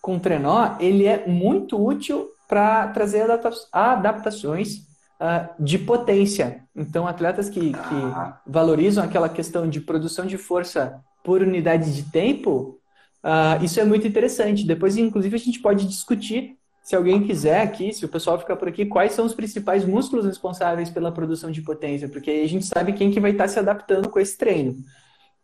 com 0.00 0.18
trenó, 0.18 0.76
ele 0.80 1.04
é 1.04 1.26
muito 1.26 1.76
útil 1.84 2.26
para 2.48 2.88
trazer 2.88 3.30
adapta 3.30 3.50
adaptações 3.70 4.78
uh, 5.20 5.62
de 5.62 5.78
potência. 5.78 6.62
Então, 6.74 7.06
atletas 7.06 7.50
que, 7.50 7.72
que 7.72 8.46
valorizam 8.46 9.04
aquela 9.04 9.28
questão 9.28 9.68
de 9.68 9.78
produção 9.78 10.24
de 10.24 10.38
força 10.38 10.98
por 11.22 11.42
unidade 11.42 11.94
de 11.94 12.10
tempo, 12.10 12.80
uh, 13.22 13.62
isso 13.62 13.78
é 13.78 13.84
muito 13.84 14.08
interessante. 14.08 14.66
Depois, 14.66 14.96
inclusive, 14.96 15.36
a 15.36 15.38
gente 15.38 15.60
pode 15.60 15.86
discutir, 15.86 16.55
se 16.86 16.94
alguém 16.94 17.20
quiser 17.26 17.62
aqui, 17.62 17.92
se 17.92 18.04
o 18.04 18.08
pessoal 18.08 18.38
ficar 18.38 18.54
por 18.54 18.68
aqui, 18.68 18.86
quais 18.86 19.10
são 19.10 19.26
os 19.26 19.34
principais 19.34 19.84
músculos 19.84 20.24
responsáveis 20.24 20.88
pela 20.88 21.10
produção 21.10 21.50
de 21.50 21.60
potência, 21.60 22.08
porque 22.08 22.30
aí 22.30 22.44
a 22.44 22.48
gente 22.48 22.64
sabe 22.64 22.92
quem 22.92 23.10
que 23.10 23.18
vai 23.18 23.32
estar 23.32 23.48
se 23.48 23.58
adaptando 23.58 24.08
com 24.08 24.20
esse 24.20 24.38
treino. 24.38 24.76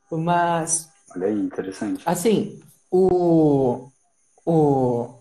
Mas... 0.08 0.88
Olha 1.16 1.26
aí, 1.26 1.34
interessante. 1.34 2.04
Assim, 2.06 2.60
o... 2.88 3.88
o 4.46 5.18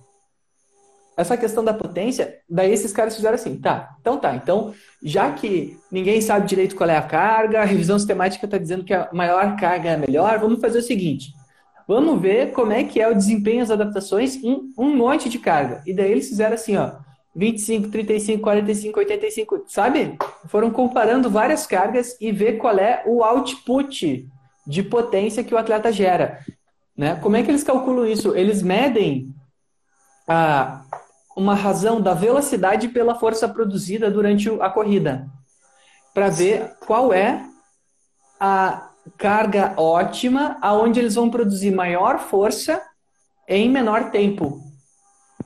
essa 1.18 1.36
questão 1.36 1.63
da 1.63 1.74
potência, 1.74 2.38
daí 2.48 2.72
esses 2.72 2.94
caras 2.94 3.16
fizeram 3.16 3.36
assim, 3.36 3.58
tá, 3.58 3.96
então 4.00 4.18
tá, 4.18 4.36
então 4.36 4.74
já 5.04 5.32
que 5.32 5.78
ninguém 5.92 6.22
sabe 6.22 6.48
direito 6.48 6.75
qual 6.75 6.90
é 6.90 6.98
a 6.98 7.01
carga, 7.01 7.62
a 7.62 7.66
revisão 7.66 7.98
sistemática 7.98 8.46
está 8.46 8.60
dizendo 8.60 8.84
que 8.84 8.94
a 8.94 9.10
maior 9.12 9.56
carga 9.58 9.90
é 9.90 9.94
a 9.96 9.98
melhor, 9.98 10.40
vamos 10.40 10.62
fazer 10.62 10.80
o 10.80 10.84
seguinte, 10.84 11.34
vamos 11.91 12.21
ver 12.21 12.53
como 12.53 12.71
é 12.71 12.86
que 12.86 13.01
é 13.01 13.10
o 13.10 13.13
desempenho 13.13 13.60
das 13.60 13.71
adaptações 13.71 14.38
em 14.38 14.71
um 14.77 14.95
monte 14.95 15.27
de 15.27 15.38
carga. 15.38 15.83
E 15.86 15.93
daí 15.93 16.10
eles 16.10 16.29
fizeram 16.29 16.53
assim, 16.53 16.77
ó, 16.77 16.93
25, 17.36 17.89
35, 17.89 18.41
45, 18.41 19.00
85, 19.00 19.65
sabe? 19.67 20.17
Foram 20.48 20.71
comparando 20.71 21.29
várias 21.29 21.67
cargas 21.67 22.15
e 22.21 22.31
ver 22.31 22.53
qual 22.53 22.77
é 22.77 23.03
o 23.05 23.25
output 23.25 24.25
de 24.65 24.83
potência 24.83 25.43
que 25.43 25.53
o 25.53 25.57
atleta 25.57 25.91
gera. 25.91 26.39
Né? 26.95 27.15
Como 27.15 27.36
é 27.36 27.43
que 27.43 27.51
eles 27.51 27.63
calculam 27.63 28.05
isso? 28.05 28.38
Eles 28.38 28.63
medem 28.63 29.27
a, 30.25 30.83
uma 31.36 31.55
razão 31.55 32.00
da 32.00 32.13
velocidade 32.13 32.88
pela 32.88 33.15
força 33.15 33.50
produzida 33.50 34.10
durante 34.10 34.50
a 34.62 34.69
corrida, 34.69 35.27
para 36.13 36.29
ver 36.29 36.74
qual 36.88 37.12
é 37.12 37.45
a 38.39 38.90
carga 39.17 39.74
ótima 39.77 40.58
aonde 40.62 41.00
eles 41.00 41.15
vão 41.15 41.29
produzir 41.29 41.72
maior 41.72 42.20
força 42.20 42.81
em 43.48 43.70
menor 43.70 44.12
tempo. 44.12 44.62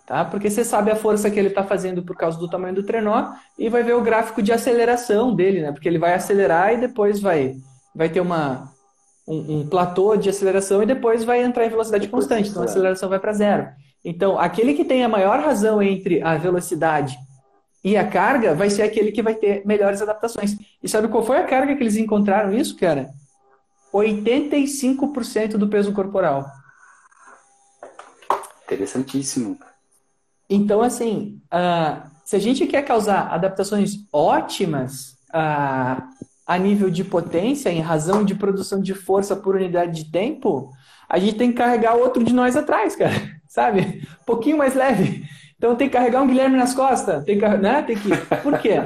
Tá? 0.06 0.24
Porque 0.24 0.50
você 0.50 0.64
sabe 0.64 0.92
a 0.92 0.96
força 0.96 1.32
que 1.32 1.40
ele 1.40 1.48
está 1.48 1.64
fazendo 1.64 2.04
por 2.04 2.16
causa 2.16 2.38
do 2.38 2.50
tamanho 2.50 2.76
do 2.76 2.84
trenó 2.84 3.34
e 3.58 3.70
vai 3.70 3.82
ver 3.82 3.96
o 3.96 4.02
gráfico 4.02 4.42
de 4.42 4.52
aceleração 4.52 5.36
dele, 5.36 5.62
né? 5.62 5.72
Porque 5.72 5.90
ele 5.90 5.98
vai 5.98 6.14
acelerar 6.14 6.74
e 6.74 6.78
depois 6.78 7.20
vai, 7.20 7.56
vai 7.94 8.08
ter 8.08 8.20
uma, 8.20 8.72
um, 9.28 9.60
um 9.60 9.68
platô 9.68 10.16
de 10.16 10.30
aceleração 10.30 10.84
e 10.84 10.86
depois 10.86 11.24
vai 11.24 11.42
entrar 11.42 11.66
em 11.66 11.70
velocidade 11.70 12.08
constante. 12.08 12.50
Então 12.50 12.62
a 12.62 12.66
aceleração 12.66 13.10
vai 13.10 13.20
para 13.20 13.34
zero. 13.34 13.68
Então, 14.04 14.38
aquele 14.38 14.76
que 14.76 14.86
tem 14.86 15.04
a 15.04 15.10
maior 15.10 15.40
razão 15.40 15.82
entre 15.82 16.22
a 16.22 16.38
velocidade 16.38 17.18
e 17.84 17.98
a 17.98 18.08
carga 18.08 18.54
vai 18.54 18.70
ser 18.70 18.84
aquele 18.84 19.12
que 19.12 19.24
vai 19.24 19.34
ter 19.34 19.66
melhores 19.66 20.02
adaptações. 20.02 20.56
E 20.84 20.88
sabe 20.88 21.08
qual 21.08 21.24
foi 21.24 21.38
a 21.38 21.46
carga 21.46 21.76
que 21.76 21.82
eles 21.82 21.98
encontraram 21.98 22.54
isso, 22.54 22.76
cara? 22.78 23.10
85% 23.96 25.58
do 25.58 25.68
peso 25.68 25.94
corporal. 25.94 26.46
Interessantíssimo. 28.66 29.58
Então, 30.50 30.82
assim, 30.82 31.42
uh, 31.46 32.02
se 32.24 32.36
a 32.36 32.40
gente 32.40 32.66
quer 32.68 32.84
causar 32.84 33.34
adaptações 33.34 34.06
ótimas 34.12 35.18
uh, 35.30 36.04
a 36.46 36.58
nível 36.58 36.90
de 36.90 37.04
potência, 37.04 37.70
em 37.70 37.82
razão 37.82 38.24
de 38.24 38.36
produção 38.36 38.82
de 38.82 38.94
força 38.94 39.36
por 39.36 39.56
unidade 39.56 40.04
de 40.04 40.12
tempo, 40.12 40.72
a 41.10 41.18
gente 41.18 41.38
tem 41.38 41.52
que 41.52 41.58
carregar 41.58 41.96
outro 41.96 42.24
de 42.24 42.34
nós 42.34 42.56
atrás, 42.56 42.96
cara 42.96 43.14
sabe? 43.48 44.06
Um 44.22 44.26
pouquinho 44.26 44.58
mais 44.58 44.76
leve. 44.76 45.24
Então 45.58 45.76
tem 45.76 45.88
que 45.88 45.94
carregar 45.94 46.22
um 46.22 46.28
Guilherme 46.28 46.58
nas 46.58 46.74
costas, 46.74 47.24
tem 47.24 47.40
que, 47.40 47.48
né? 47.48 47.82
Tem 47.82 47.96
que. 47.96 48.10
Por 48.44 48.60
quê? 48.60 48.82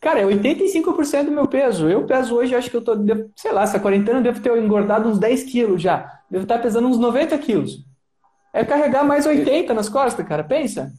Cara, 0.00 0.20
é 0.20 0.24
85% 0.24 1.24
do 1.24 1.30
meu 1.30 1.46
peso. 1.46 1.88
Eu 1.88 2.06
peso 2.06 2.34
hoje, 2.34 2.54
acho 2.54 2.70
que 2.70 2.76
eu 2.76 2.82
tô, 2.82 2.92
sei 3.36 3.52
lá, 3.52 3.62
essa 3.62 3.78
quarentena 3.78 4.18
eu 4.18 4.22
devo 4.22 4.40
ter 4.40 4.56
engordado 4.56 5.08
uns 5.08 5.18
10 5.18 5.42
quilos 5.44 5.82
já. 5.82 6.20
Devo 6.30 6.44
estar 6.44 6.58
pesando 6.58 6.88
uns 6.88 6.98
90 6.98 7.36
quilos. 7.36 7.84
É 8.52 8.64
carregar 8.64 9.04
mais 9.04 9.26
80 9.26 9.74
nas 9.74 9.88
costas, 9.90 10.26
cara, 10.26 10.42
pensa. 10.42 10.90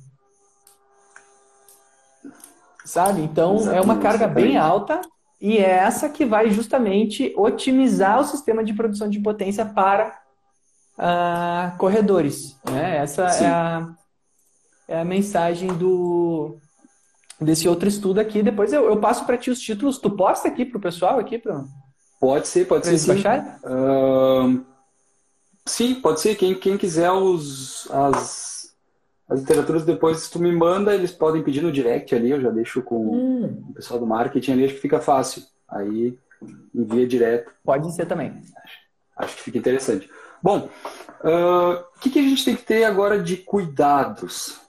Sabe? 2.85 3.21
Então 3.21 3.55
Exatamente. 3.55 3.77
é 3.77 3.81
uma 3.81 3.97
carga 3.97 4.27
bem 4.27 4.55
alta 4.55 5.01
e 5.39 5.57
é 5.57 5.69
essa 5.69 6.07
que 6.07 6.23
vai 6.23 6.51
justamente 6.51 7.33
otimizar 7.35 8.19
o 8.19 8.25
sistema 8.25 8.63
de 8.63 8.73
produção 8.73 9.09
de 9.09 9.19
potência 9.19 9.65
para 9.65 10.15
uh, 10.99 11.75
corredores. 11.79 12.55
Né? 12.69 12.97
Essa 12.97 13.23
é 13.23 13.47
a, 13.47 13.89
é 14.87 14.99
a 14.99 15.05
mensagem 15.05 15.69
do 15.69 16.60
desse 17.41 17.67
outro 17.67 17.89
estudo 17.89 18.19
aqui. 18.19 18.43
Depois 18.43 18.71
eu, 18.71 18.85
eu 18.85 18.97
passo 18.97 19.25
para 19.25 19.37
ti 19.37 19.49
os 19.49 19.59
títulos. 19.59 19.97
Tu 19.97 20.09
posta 20.11 20.47
aqui 20.47 20.65
para 20.65 20.77
o 20.77 20.81
pessoal 20.81 21.19
aqui 21.19 21.37
para 21.37 21.63
Pode 22.19 22.47
ser, 22.47 22.67
pode 22.67 22.85
ser 22.85 22.99
sim. 22.99 23.11
Uh, 23.13 24.63
sim, 25.65 25.95
pode 25.95 26.21
ser. 26.21 26.35
Quem, 26.35 26.53
quem 26.53 26.77
quiser 26.77 27.11
os, 27.11 27.89
as, 27.89 28.75
as 29.27 29.39
literaturas 29.39 29.83
depois, 29.83 30.19
se 30.19 30.31
tu 30.31 30.37
me 30.37 30.51
manda, 30.51 30.93
eles 30.93 31.11
podem 31.11 31.41
pedir 31.41 31.63
no 31.63 31.71
direct 31.71 32.13
ali, 32.13 32.29
eu 32.29 32.39
já 32.39 32.51
deixo 32.51 32.83
com 32.83 33.07
hum. 33.07 33.65
o 33.69 33.73
pessoal 33.73 33.99
do 33.99 34.05
marketing 34.05 34.51
ali, 34.51 34.65
acho 34.65 34.75
que 34.75 34.81
fica 34.81 34.99
fácil. 34.99 35.41
Aí 35.67 36.15
envia 36.75 37.07
direto. 37.07 37.51
Pode 37.63 37.91
ser 37.91 38.05
também. 38.05 38.29
Acho, 38.63 38.77
acho 39.17 39.35
que 39.37 39.41
fica 39.41 39.57
interessante. 39.57 40.07
Bom, 40.43 40.69
o 41.23 41.27
uh, 41.27 41.83
que, 41.99 42.11
que 42.11 42.19
a 42.19 42.23
gente 42.23 42.45
tem 42.45 42.55
que 42.55 42.63
ter 42.63 42.83
agora 42.83 43.19
de 43.19 43.37
cuidados? 43.37 44.61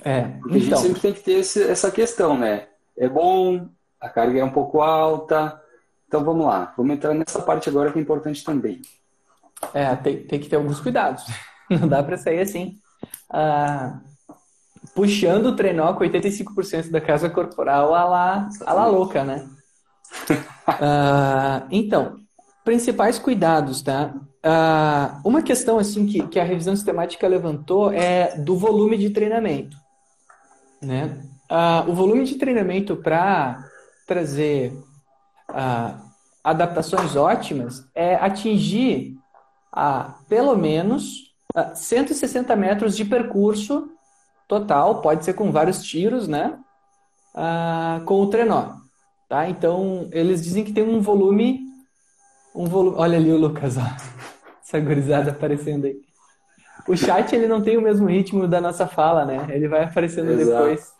É, 0.00 0.22
Porque 0.22 0.36
então... 0.36 0.50
a 0.50 0.58
gente 0.58 0.66
então. 0.66 0.78
sempre 0.78 1.00
tem 1.00 1.12
que 1.12 1.20
ter 1.20 1.32
esse, 1.32 1.62
essa 1.62 1.90
questão, 1.90 2.38
né? 2.38 2.68
É 2.96 3.08
bom, 3.08 3.68
a 4.00 4.08
carga 4.08 4.40
é 4.40 4.44
um 4.44 4.50
pouco 4.50 4.80
alta. 4.80 5.60
Então 6.08 6.24
vamos 6.24 6.46
lá, 6.46 6.72
vamos 6.76 6.94
entrar 6.94 7.14
nessa 7.14 7.40
parte 7.40 7.68
agora 7.68 7.92
que 7.92 7.98
é 7.98 8.02
importante 8.02 8.44
também. 8.44 8.82
É, 9.72 9.94
tem, 9.96 10.24
tem 10.24 10.40
que 10.40 10.48
ter 10.48 10.56
alguns 10.56 10.80
cuidados. 10.80 11.24
Não 11.70 11.88
dá 11.88 12.02
para 12.02 12.18
sair 12.18 12.40
assim. 12.40 12.78
Ah, 13.30 14.00
puxando 14.94 15.46
o 15.46 15.56
trenó 15.56 15.94
com 15.94 16.04
85% 16.04 16.90
da 16.90 17.00
casa 17.00 17.30
corporal 17.30 17.94
a 17.94 18.04
lá, 18.04 18.48
a 18.66 18.72
lá 18.72 18.86
louca, 18.86 19.24
né? 19.24 19.48
ah, 20.66 21.66
então, 21.70 22.16
principais 22.64 23.18
cuidados, 23.18 23.82
tá? 23.82 24.14
Ah, 24.42 25.20
uma 25.24 25.42
questão 25.42 25.78
assim 25.78 26.06
que, 26.06 26.26
que 26.26 26.40
a 26.40 26.44
revisão 26.44 26.74
sistemática 26.74 27.26
levantou 27.28 27.92
é 27.92 28.36
do 28.36 28.56
volume 28.56 28.98
de 28.98 29.10
treinamento, 29.10 29.76
né? 30.82 31.22
Ah, 31.48 31.84
o 31.86 31.94
volume 31.94 32.24
de 32.24 32.34
treinamento 32.36 32.96
para 32.96 33.64
trazer 34.06 34.72
ah, 35.48 36.00
adaptações 36.42 37.14
ótimas 37.14 37.86
é 37.94 38.16
atingir 38.16 39.16
ah, 39.72 40.16
pelo 40.28 40.56
menos 40.56 41.32
160 41.74 42.56
metros 42.56 42.96
de 42.96 43.04
percurso 43.04 43.90
total, 44.48 45.00
pode 45.02 45.24
ser 45.24 45.34
com 45.34 45.52
vários 45.52 45.82
tiros, 45.82 46.26
né? 46.26 46.58
com 48.04 48.20
o 48.20 48.26
trenó, 48.26 48.74
tá? 49.26 49.48
Então 49.48 50.06
eles 50.12 50.42
dizem 50.42 50.64
que 50.64 50.72
tem 50.72 50.84
um 50.84 51.00
volume, 51.00 51.60
um 52.54 52.66
volume. 52.66 52.96
Olha 52.98 53.16
ali 53.16 53.32
o 53.32 53.38
Lucas, 53.38 53.78
ó, 53.78 53.80
essa 54.62 54.78
gurizada 54.78 55.30
aparecendo 55.30 55.86
aí. 55.86 56.11
O 56.88 56.96
chat 56.96 57.34
ele 57.34 57.46
não 57.46 57.62
tem 57.62 57.76
o 57.76 57.82
mesmo 57.82 58.08
ritmo 58.08 58.48
da 58.48 58.60
nossa 58.60 58.86
fala, 58.86 59.24
né? 59.24 59.46
Ele 59.50 59.68
vai 59.68 59.84
aparecendo 59.84 60.32
Exato. 60.32 60.68
depois. 60.68 60.94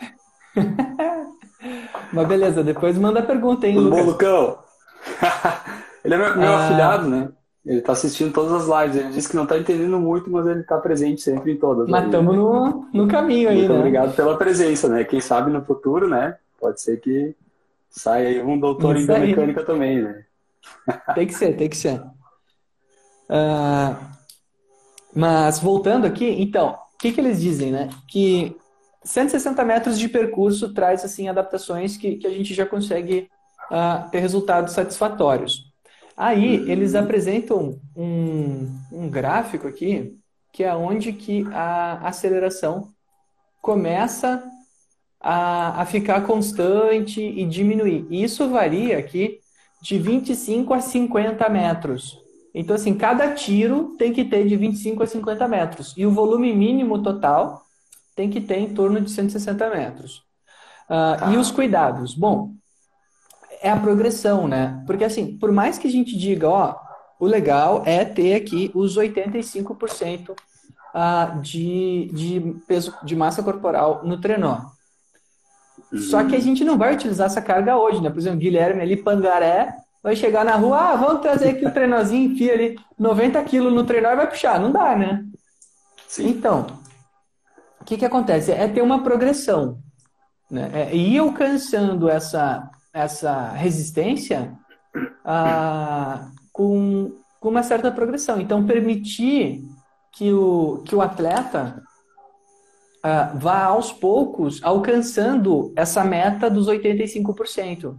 Mas 2.13 2.29
beleza, 2.29 2.63
depois 2.63 2.99
manda 2.99 3.21
a 3.21 3.23
pergunta, 3.23 3.67
hein, 3.67 3.79
Lucas? 3.79 4.01
Bom, 4.01 4.11
Lucão. 4.11 4.59
ele 6.05 6.15
é 6.15 6.19
meu, 6.19 6.37
meu 6.37 6.53
ah... 6.53 6.67
afilhado, 6.67 7.09
né? 7.09 7.29
Ele 7.65 7.81
tá 7.81 7.93
assistindo 7.93 8.33
todas 8.33 8.53
as 8.53 8.83
lives. 8.83 8.97
Ele 8.97 9.13
disse 9.13 9.29
que 9.29 9.37
não 9.37 9.47
tá 9.47 9.57
entendendo 9.57 9.99
muito, 9.99 10.29
mas 10.31 10.47
ele 10.47 10.65
tá 10.65 10.79
presente 10.79 11.23
sempre 11.23 11.53
em 11.53 11.57
todas. 11.57 11.89
Mas 11.89 12.05
estamos 12.07 12.37
no, 12.37 12.89
no 12.93 13.07
caminho 13.07 13.49
aí, 13.49 13.59
muito 13.59 13.73
né? 13.73 13.79
obrigado 13.79 14.17
pela 14.17 14.37
presença, 14.37 14.89
né? 14.89 15.05
Quem 15.05 15.21
sabe 15.21 15.51
no 15.51 15.65
futuro, 15.65 16.09
né? 16.09 16.37
Pode 16.61 16.81
ser 16.81 16.99
que 16.99 17.37
saia 17.89 18.29
aí 18.29 18.43
um 18.43 18.59
doutor 18.59 18.97
Isso 18.97 19.11
em 19.11 19.15
biomecânica 19.15 19.65
também, 19.65 20.03
né? 20.03 20.25
Tem 21.15 21.27
que 21.27 21.35
ser, 21.35 21.57
tem 21.57 21.69
que 21.69 21.77
ser. 21.77 22.01
Uh, 23.31 23.95
mas 25.15 25.59
voltando 25.59 26.07
aqui, 26.07 26.27
então, 26.41 26.79
o 26.95 26.99
que, 26.99 27.13
que 27.13 27.21
eles 27.21 27.41
dizem, 27.41 27.71
né? 27.71 27.91
Que 28.09 28.57
160 29.05 29.65
metros 29.65 29.99
de 29.99 30.09
percurso 30.09 30.73
traz 30.73 31.05
assim 31.05 31.29
adaptações 31.29 31.97
que, 31.97 32.17
que 32.17 32.27
a 32.27 32.31
gente 32.31 32.55
já 32.55 32.65
consegue 32.65 33.29
uh, 33.71 34.09
ter 34.11 34.21
resultados 34.21 34.73
satisfatórios. 34.73 35.73
Aí 36.17 36.71
eles 36.71 36.95
apresentam 36.95 37.81
um, 37.97 38.69
um 38.93 39.09
gráfico 39.11 39.67
aqui 39.67 40.17
que 40.53 40.63
é 40.63 40.75
onde 40.75 41.15
que 41.15 41.47
a 41.51 42.07
aceleração 42.07 42.89
começa 43.63 44.45
a, 45.19 45.81
a 45.81 45.87
ficar 45.87 46.27
constante 46.27 47.23
e 47.23 47.47
diminuir. 47.47 48.07
Isso 48.11 48.51
varia 48.51 48.99
aqui 48.99 49.39
de 49.81 49.99
25 49.99 50.75
a 50.75 50.81
50 50.81 51.49
metros. 51.49 52.22
Então, 52.55 52.77
assim, 52.77 52.95
cada 52.95 53.33
tiro 53.33 53.95
tem 53.99 54.13
que 54.13 54.25
ter 54.25 54.47
de 54.47 54.57
25 54.57 55.03
a 55.03 55.07
50 55.07 55.49
metros. 55.49 55.95
E 55.97 56.05
o 56.05 56.11
volume 56.11 56.55
mínimo 56.55 57.03
total 57.03 57.63
tem 58.15 58.29
que 58.29 58.41
ter 58.41 58.59
em 58.59 58.75
torno 58.75 59.01
de 59.01 59.11
160 59.11 59.71
metros. 59.71 60.23
Uh, 60.85 61.19
tá. 61.19 61.33
E 61.33 61.37
os 61.37 61.51
cuidados? 61.51 62.15
Bom, 62.15 62.53
é 63.63 63.71
a 63.71 63.79
progressão, 63.79 64.47
né? 64.47 64.83
Porque 64.87 65.05
assim, 65.05 65.39
por 65.39 65.51
mais 65.51 65.79
que 65.79 65.89
a 65.89 65.91
gente 65.91 66.17
diga, 66.17 66.49
ó, 66.49 66.77
o 67.19 67.27
legal 67.27 67.83
é 67.87 68.05
ter 68.05 68.35
aqui 68.35 68.71
os 68.75 68.99
85% 68.99 70.31
uh, 70.31 70.35
ah, 70.93 71.39
de, 71.41 72.11
de 72.13 72.57
peso 72.67 72.95
de 73.03 73.17
massa 73.17 73.43
corporal 73.43 74.03
no 74.05 74.21
trenó. 74.21 74.67
Uhum. 75.91 75.99
Só 75.99 76.25
que 76.25 76.37
a 76.37 76.41
gente 76.41 76.65
não 76.65 76.77
vai 76.77 76.95
utilizar 76.95 77.27
essa 77.27 77.41
carga 77.41 77.79
hoje, 77.79 78.03
né? 78.03 78.11
Por 78.11 78.19
exemplo, 78.19 78.41
Guilherme 78.41 78.83
ali, 78.83 78.97
Pangaré, 78.97 79.75
vai 80.03 80.17
chegar 80.17 80.45
na 80.45 80.57
rua, 80.57 80.93
ah, 80.93 80.97
vamos 80.97 81.23
trazer 81.23 81.51
aqui 81.51 81.65
o 81.65 81.73
trenozinho, 81.73 82.33
enfia 82.33 82.55
ali 82.55 82.79
90 82.99 83.43
quilos 83.45 83.73
no 83.73 83.85
trenó 83.85 84.11
e 84.11 84.17
vai 84.17 84.27
puxar. 84.29 84.61
Não 84.61 84.73
dá, 84.73 84.97
né? 84.97 85.25
Sim. 86.09 86.29
Então, 86.29 86.67
o 87.81 87.85
que, 87.85 87.97
que 87.97 88.05
acontece? 88.05 88.51
É 88.51 88.67
ter 88.67 88.83
uma 88.83 89.03
progressão. 89.03 89.79
Né? 90.51 90.71
É 90.75 90.95
ir 90.95 91.19
alcançando 91.19 92.09
essa, 92.09 92.69
essa 92.93 93.51
resistência 93.51 94.53
ah, 95.25 96.29
com, 96.53 97.17
com 97.41 97.49
uma 97.49 97.63
certa 97.63 97.91
progressão. 97.91 98.41
Então, 98.41 98.67
permitir 98.67 99.63
que 100.13 100.33
o, 100.33 100.83
que 100.85 100.95
o 100.95 101.01
atleta 101.01 101.83
ah, 103.03 103.33
vá 103.35 103.65
aos 103.65 103.93
poucos 103.93 104.61
alcançando 104.63 105.73
essa 105.77 106.05
meta 106.05 106.51
dos 106.51 106.69
85%. 106.69 107.97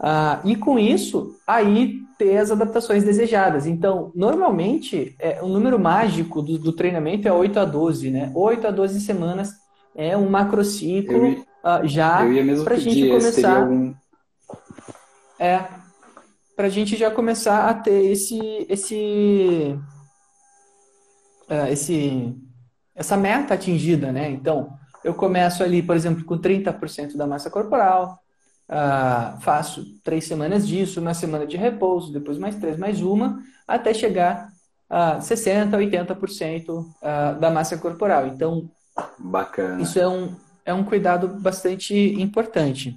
Ah, 0.00 0.40
e 0.44 0.54
com 0.54 0.78
isso, 0.78 1.36
aí 1.46 2.00
ter 2.18 2.38
as 2.38 2.50
adaptações 2.50 3.04
desejadas. 3.04 3.66
Então, 3.66 4.12
normalmente, 4.14 5.14
é, 5.18 5.40
o 5.42 5.48
número 5.48 5.78
mágico 5.78 6.42
do, 6.42 6.58
do, 6.58 6.72
treinamento 6.72 7.28
é 7.28 7.32
8 7.32 7.60
a 7.60 7.64
12, 7.64 8.10
né? 8.10 8.32
8 8.34 8.66
a 8.66 8.70
12 8.70 9.00
semanas 9.00 9.52
é 9.94 10.16
um 10.16 10.28
macrociclo 10.28 11.16
eu, 11.16 11.32
uh, 11.64 11.86
já 11.86 12.18
para 12.64 12.74
a 12.74 12.78
gente 12.78 13.08
começar. 13.08 13.62
Algum... 13.62 13.94
É, 15.38 15.64
para 16.56 16.66
a 16.66 16.70
gente 16.70 16.96
já 16.96 17.10
começar 17.10 17.68
a 17.68 17.74
ter 17.74 18.10
esse, 18.10 18.40
esse, 18.68 19.78
uh, 21.48 21.68
esse, 21.70 22.34
essa 22.96 23.16
meta 23.16 23.54
atingida, 23.54 24.10
né? 24.10 24.28
Então, 24.30 24.70
eu 25.04 25.14
começo 25.14 25.62
ali, 25.62 25.82
por 25.82 25.94
exemplo, 25.94 26.24
com 26.24 26.36
30% 26.36 27.16
da 27.16 27.28
massa 27.28 27.48
corporal, 27.48 28.18
Uh, 28.68 29.40
faço 29.40 29.82
três 30.04 30.24
semanas 30.24 30.68
disso, 30.68 31.00
uma 31.00 31.14
semana 31.14 31.46
de 31.46 31.56
repouso, 31.56 32.12
depois 32.12 32.36
mais 32.36 32.54
três, 32.56 32.76
mais 32.76 33.00
uma, 33.00 33.42
até 33.66 33.94
chegar 33.94 34.50
a 34.90 35.18
60%, 35.18 35.70
80% 35.70 36.68
uh, 36.68 37.40
da 37.40 37.50
massa 37.50 37.78
corporal. 37.78 38.26
Então, 38.26 38.70
Bacana. 39.18 39.80
isso 39.80 39.98
é 39.98 40.06
um, 40.06 40.36
é 40.64 40.74
um 40.74 40.84
cuidado 40.84 41.28
bastante 41.28 41.94
importante. 41.94 42.94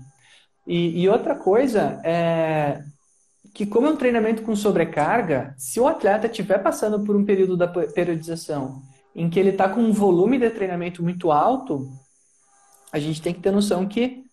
E, 0.67 1.01
e 1.01 1.09
outra 1.09 1.35
coisa 1.35 1.99
é 2.03 2.83
que, 3.53 3.65
como 3.65 3.87
é 3.87 3.89
um 3.89 3.97
treinamento 3.97 4.43
com 4.43 4.55
sobrecarga, 4.55 5.53
se 5.57 5.79
o 5.79 5.87
atleta 5.87 6.27
estiver 6.27 6.59
passando 6.59 7.03
por 7.03 7.15
um 7.15 7.25
período 7.25 7.57
da 7.57 7.67
periodização 7.67 8.81
em 9.15 9.29
que 9.29 9.39
ele 9.39 9.49
está 9.49 9.67
com 9.67 9.81
um 9.81 9.91
volume 9.91 10.39
de 10.39 10.49
treinamento 10.49 11.03
muito 11.03 11.31
alto, 11.31 11.89
a 12.91 12.99
gente 12.99 13.21
tem 13.21 13.33
que 13.33 13.41
ter 13.41 13.51
noção 13.51 13.85
que 13.85 14.23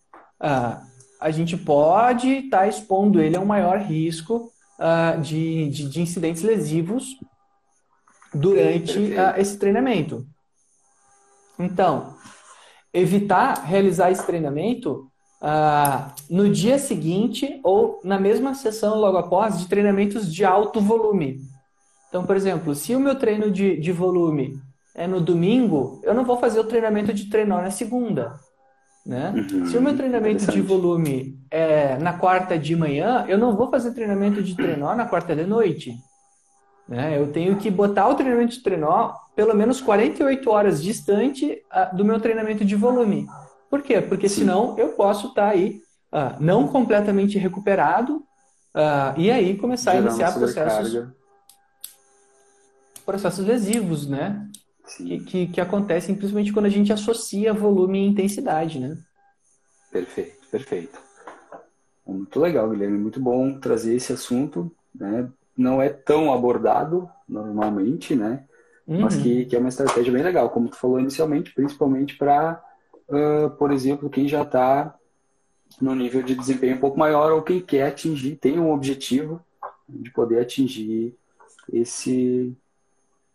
uh, 0.41 0.88
a 1.21 1.31
gente 1.31 1.57
pode 1.57 2.29
estar 2.29 2.61
tá 2.61 2.69
expondo 2.69 3.21
ele 3.21 3.37
a 3.37 3.41
um 3.41 3.47
maior 3.47 3.79
risco 3.79 4.53
uh, 4.79 5.21
de, 5.21 5.69
de, 5.69 5.89
de, 5.89 6.01
incidentes 6.01 6.43
lesivos 6.43 7.19
durante 8.33 8.99
uh, 8.99 9.39
esse 9.39 9.59
treinamento. 9.59 10.27
Então, 11.59 12.15
evitar 12.93 13.65
realizar 13.65 14.11
esse 14.11 14.25
treinamento 14.25 15.11
uh, 15.43 16.13
no 16.31 16.49
dia 16.49 16.79
seguinte 16.79 17.61
ou 17.65 18.01
na 18.05 18.19
mesma 18.19 18.55
sessão 18.55 18.97
logo 18.99 19.17
após 19.17 19.59
de 19.59 19.69
treinamentos 19.69 20.33
de 20.33 20.45
alto 20.45 20.81
volume. 20.81 21.41
Então, 22.09 22.25
por 22.25 22.37
exemplo, 22.37 22.75
se 22.75 22.95
o 22.95 23.01
meu 23.01 23.17
treino 23.17 23.51
de, 23.51 23.77
de 23.77 23.93
volume 23.93 24.59
é 24.95 25.07
no 25.07 25.21
domingo, 25.21 26.01
eu 26.05 26.15
não 26.15 26.25
vou 26.25 26.39
fazer 26.39 26.59
o 26.61 26.65
treinamento 26.65 27.13
de 27.13 27.29
treinar 27.29 27.63
na 27.63 27.71
segunda. 27.71 28.39
Né? 29.09 29.33
Uhum, 29.35 29.67
Se 29.67 29.79
o 29.79 29.81
meu 29.81 29.97
treinamento 29.97 30.47
de 30.53 30.61
volume 30.61 31.43
é 31.51 31.97
na 31.97 32.13
quarta 32.13 32.59
de 32.59 32.77
manhã, 32.77 33.25
eu 33.27 33.39
não 33.39 33.57
vou 33.57 33.71
fazer 33.71 33.93
treinamento 33.93 34.43
de 34.43 34.55
trenó 34.55 34.95
na 34.95 35.07
quarta 35.07 35.35
de 35.35 35.47
noite. 35.47 35.97
Né? 36.87 37.19
Eu 37.19 37.33
tenho 37.33 37.57
que 37.57 37.71
botar 37.71 38.07
o 38.09 38.15
treinamento 38.15 38.53
de 38.53 38.63
trenó 38.63 39.15
pelo 39.35 39.55
menos 39.55 39.81
48 39.81 40.51
horas 40.51 40.83
distante 40.83 41.63
uh, 41.73 41.97
do 41.97 42.05
meu 42.05 42.21
treinamento 42.21 42.65
de 42.65 42.77
volume. 42.77 43.27
Por 43.71 43.81
quê? 43.83 44.01
Porque 44.01 44.29
Sim. 44.29 44.41
senão 44.41 44.79
eu 44.79 44.89
posso 44.89 45.29
estar 45.29 45.47
tá 45.47 45.49
aí 45.53 45.81
uh, 46.13 46.37
não 46.39 46.69
completamente 46.69 47.39
recuperado 47.39 48.23
Uh, 48.75 49.19
e 49.19 49.31
aí 49.31 49.57
começar 49.57 49.93
Gerar 49.93 50.05
a 50.05 50.09
iniciar 50.09 50.33
processos, 50.33 51.09
processos 53.05 53.47
lesivos, 53.47 54.07
né? 54.07 54.47
Que, 54.97 55.21
que, 55.21 55.47
que, 55.49 55.61
acontecem 55.61 56.15
principalmente 56.15 56.53
quando 56.53 56.67
a 56.67 56.71
gente 56.71 56.93
associa 56.93 57.53
volume 57.53 57.99
e 57.99 58.09
intensidade, 58.09 58.79
né? 58.79 58.97
Perfeito, 59.93 60.47
perfeito. 60.51 60.99
Muito 62.07 62.41
legal, 62.41 62.71
Guilherme. 62.71 62.99
Muito 62.99 63.21
bom 63.21 63.59
trazer 63.59 63.95
esse 63.95 64.13
assunto, 64.13 64.73
né? 64.95 65.29
Não 65.57 65.83
é 65.83 65.89
tão 65.89 66.33
abordado 66.33 67.09
normalmente, 67.29 68.15
né? 68.15 68.45
Uhum. 68.87 69.03
Mas 69.03 69.17
que, 69.17 69.45
que 69.45 69.55
é 69.55 69.59
uma 69.59 69.69
estratégia 69.69 70.13
bem 70.13 70.23
legal, 70.23 70.49
como 70.49 70.69
tu 70.69 70.77
falou 70.77 70.99
inicialmente, 70.99 71.53
principalmente 71.53 72.17
para, 72.17 72.63
uh, 73.09 73.51
por 73.51 73.71
exemplo, 73.71 74.09
quem 74.09 74.27
já 74.27 74.43
está 74.43 74.95
no 75.81 75.95
nível 75.95 76.23
de 76.23 76.35
desempenho 76.35 76.77
um 76.77 76.81
pouco 76.81 76.99
maior 76.99 77.33
ou 77.33 77.43
quem 77.43 77.61
quer 77.61 77.89
atingir, 77.89 78.37
tem 78.37 78.59
um 78.59 78.73
objetivo 78.73 79.41
de 79.87 80.11
poder 80.11 80.41
atingir 80.41 81.15
esse, 81.71 82.57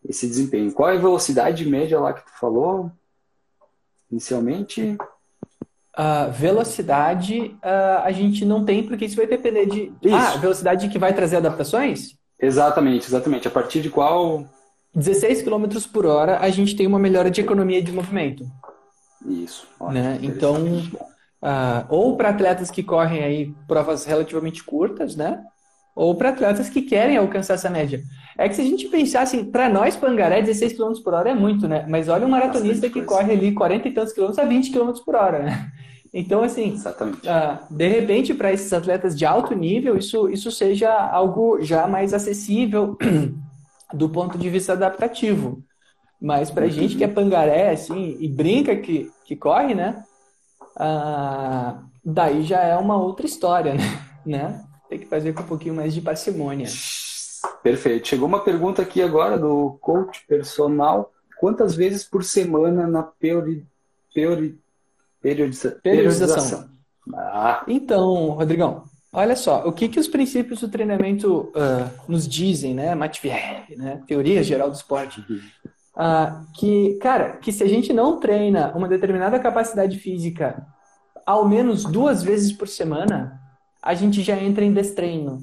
esse 0.07 0.27
desempenho. 0.27 0.71
Qual 0.71 0.89
é 0.89 0.95
a 0.95 0.99
velocidade 0.99 1.65
média 1.65 1.99
lá 1.99 2.13
que 2.13 2.25
tu 2.25 2.31
falou 2.39 2.91
inicialmente? 4.11 4.97
Uh, 5.95 6.31
velocidade 6.31 7.55
uh, 7.63 8.01
a 8.03 8.11
gente 8.11 8.43
não 8.45 8.65
tem, 8.65 8.83
porque 8.83 9.05
isso 9.05 9.15
vai 9.15 9.27
depender 9.27 9.65
de. 9.67 9.93
Isso. 10.01 10.15
Ah, 10.15 10.37
velocidade 10.37 10.89
que 10.89 10.97
vai 10.97 11.13
trazer 11.13 11.37
adaptações? 11.37 12.15
Exatamente, 12.39 13.07
exatamente. 13.07 13.47
A 13.47 13.51
partir 13.51 13.81
de 13.81 13.89
qual. 13.89 14.45
16 14.95 15.41
km 15.41 15.65
por 15.91 16.05
hora 16.05 16.39
a 16.39 16.49
gente 16.49 16.75
tem 16.75 16.85
uma 16.85 16.99
melhora 16.99 17.31
de 17.31 17.41
economia 17.41 17.81
de 17.81 17.91
movimento. 17.91 18.45
Isso. 19.25 19.67
Ótimo, 19.79 19.99
né? 19.99 20.19
Então, 20.21 20.55
uh, 21.41 21.85
ou 21.89 22.15
para 22.15 22.29
atletas 22.29 22.69
que 22.69 22.83
correm 22.83 23.23
aí 23.23 23.55
provas 23.67 24.05
relativamente 24.05 24.63
curtas, 24.63 25.15
né? 25.15 25.43
Ou 25.95 26.15
para 26.15 26.29
atletas 26.29 26.69
que 26.69 26.81
querem 26.81 27.17
alcançar 27.17 27.53
essa 27.53 27.69
média. 27.69 28.01
É 28.37 28.49
que 28.49 28.55
se 28.55 28.61
a 28.61 28.65
gente 28.65 28.87
pensar 28.87 29.21
assim, 29.21 29.45
para 29.45 29.69
nós, 29.69 29.95
Pangaré, 29.95 30.41
16 30.41 30.73
km 30.73 30.93
por 31.03 31.13
hora 31.13 31.29
é 31.29 31.35
muito, 31.35 31.67
né? 31.67 31.85
Mas 31.87 32.09
olha 32.09 32.25
um 32.25 32.29
maratonista 32.29 32.89
que 32.89 33.03
corre 33.03 33.33
ali 33.33 33.51
40 33.53 33.87
e 33.87 33.91
tantos 33.91 34.13
quilômetros 34.13 34.43
a 34.43 34.47
20 34.47 34.71
km 34.71 34.91
por 35.05 35.15
hora, 35.15 35.39
né? 35.39 35.71
Então, 36.13 36.43
assim, 36.43 36.75
uh, 36.75 37.75
de 37.75 37.87
repente, 37.87 38.33
para 38.35 38.53
esses 38.53 38.71
atletas 38.71 39.17
de 39.17 39.25
alto 39.25 39.55
nível, 39.55 39.97
isso, 39.97 40.29
isso 40.29 40.51
seja 40.51 40.91
algo 40.91 41.59
já 41.61 41.87
mais 41.87 42.13
acessível 42.13 42.95
do 43.93 44.09
ponto 44.09 44.37
de 44.37 44.49
vista 44.49 44.73
adaptativo. 44.73 45.63
Mas 46.21 46.51
para 46.51 46.67
gente 46.67 46.95
que 46.95 47.03
é 47.03 47.07
pangaré, 47.07 47.71
assim, 47.71 48.15
e 48.19 48.27
brinca 48.27 48.75
que, 48.75 49.11
que 49.25 49.35
corre, 49.35 49.73
né? 49.73 50.03
Uh, 50.77 51.83
daí 52.05 52.43
já 52.43 52.61
é 52.61 52.77
uma 52.77 52.95
outra 52.95 53.25
história, 53.25 53.73
né? 53.75 53.83
né? 54.25 54.63
Tem 54.93 54.99
que 54.99 55.07
fazer 55.07 55.33
com 55.33 55.41
um 55.41 55.47
pouquinho 55.47 55.73
mais 55.73 55.91
de 55.91 56.01
parcimônia. 56.01 56.67
Perfeito. 57.63 58.09
Chegou 58.09 58.27
uma 58.27 58.43
pergunta 58.43 58.83
aqui 58.83 59.01
agora 59.01 59.39
do 59.39 59.75
coach 59.81 60.23
personal. 60.27 61.11
Quantas 61.39 61.73
vezes 61.73 62.03
por 62.03 62.23
semana 62.23 62.85
na 62.85 63.01
peori, 63.01 63.65
peori, 64.13 64.55
periodiza, 65.19 65.79
periodização? 65.81 66.69
Ah. 67.11 67.63
Então, 67.67 68.33
Rodrigão, 68.33 68.83
olha 69.11 69.35
só, 69.35 69.67
o 69.67 69.73
que, 69.73 69.89
que 69.89 69.99
os 69.99 70.07
princípios 70.07 70.59
do 70.59 70.69
treinamento 70.69 71.51
uh, 71.55 71.89
nos 72.07 72.27
dizem, 72.27 72.75
né? 72.75 72.93
Matvier, 72.93 73.65
né? 73.75 73.99
Teoria 74.05 74.43
geral 74.43 74.69
do 74.69 74.75
esporte. 74.75 75.21
Uh, 75.95 76.45
que, 76.53 76.99
cara, 77.01 77.37
que 77.37 77.51
se 77.51 77.63
a 77.63 77.67
gente 77.67 77.91
não 77.91 78.19
treina 78.19 78.71
uma 78.75 78.87
determinada 78.87 79.39
capacidade 79.39 79.97
física 79.97 80.67
ao 81.25 81.49
menos 81.49 81.83
duas 81.83 82.21
vezes 82.21 82.53
por 82.53 82.67
semana, 82.67 83.41
a 83.83 83.93
gente 83.93 84.23
já 84.23 84.39
entra 84.39 84.63
em 84.63 84.71
destreino. 84.71 85.41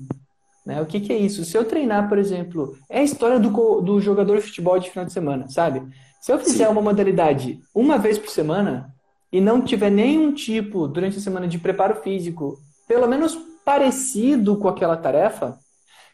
Né? 0.65 0.81
O 0.81 0.87
que, 0.87 0.99
que 0.99 1.13
é 1.13 1.19
isso? 1.19 1.45
Se 1.45 1.57
eu 1.57 1.65
treinar, 1.65 2.09
por 2.09 2.17
exemplo, 2.17 2.75
é 2.89 3.01
a 3.01 3.05
história 3.05 3.39
do, 3.39 3.81
do 3.83 4.01
jogador 4.01 4.37
de 4.37 4.43
futebol 4.43 4.79
de 4.79 4.89
final 4.89 5.05
de 5.05 5.13
semana, 5.13 5.49
sabe? 5.51 5.83
Se 6.23 6.33
eu 6.33 6.39
fizer 6.39 6.65
Sim. 6.65 6.73
uma 6.73 6.81
modalidade 6.81 7.61
uma 7.75 7.99
vez 7.99 8.19
por 8.19 8.31
semana 8.31 8.95
e 9.31 9.41
não 9.41 9.61
tiver 9.61 9.91
nenhum 9.91 10.33
tipo 10.33 10.89
durante 10.89 11.19
a 11.19 11.21
semana 11.21 11.47
de 11.47 11.59
preparo 11.59 11.97
físico, 12.03 12.59
pelo 12.89 13.07
menos 13.07 13.39
parecido 13.65 14.57
com 14.57 14.69
aquela 14.69 14.97
tarefa, 14.97 15.59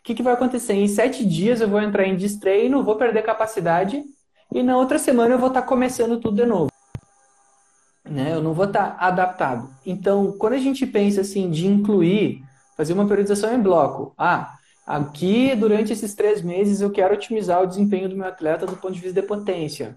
o 0.00 0.04
que, 0.04 0.14
que 0.14 0.22
vai 0.22 0.34
acontecer? 0.34 0.74
Em 0.74 0.88
sete 0.88 1.24
dias 1.24 1.60
eu 1.60 1.68
vou 1.68 1.80
entrar 1.80 2.06
em 2.06 2.16
destreino, 2.16 2.84
vou 2.84 2.96
perder 2.96 3.22
capacidade 3.22 4.02
e 4.52 4.62
na 4.62 4.76
outra 4.76 4.98
semana 4.98 5.34
eu 5.34 5.38
vou 5.38 5.48
estar 5.48 5.62
começando 5.62 6.20
tudo 6.20 6.36
de 6.36 6.46
novo. 6.46 6.70
Né? 8.06 8.34
Eu 8.34 8.42
não 8.42 8.54
vou 8.54 8.66
estar 8.66 8.96
adaptado. 8.98 9.70
Então, 9.84 10.32
quando 10.38 10.54
a 10.54 10.58
gente 10.58 10.86
pensa 10.86 11.20
assim 11.20 11.50
de 11.50 11.66
incluir 11.66 12.46
fazer 12.76 12.92
uma 12.92 13.08
periodização 13.08 13.52
em 13.54 13.60
bloco. 13.60 14.12
Ah, 14.18 14.58
aqui 14.86 15.56
durante 15.56 15.92
esses 15.92 16.14
três 16.14 16.42
meses 16.42 16.80
eu 16.80 16.90
quero 16.90 17.14
otimizar 17.14 17.62
o 17.62 17.66
desempenho 17.66 18.08
do 18.08 18.16
meu 18.16 18.26
atleta 18.26 18.66
do 18.66 18.76
ponto 18.76 18.92
de 18.92 19.00
vista 19.00 19.20
de 19.20 19.26
potência. 19.26 19.96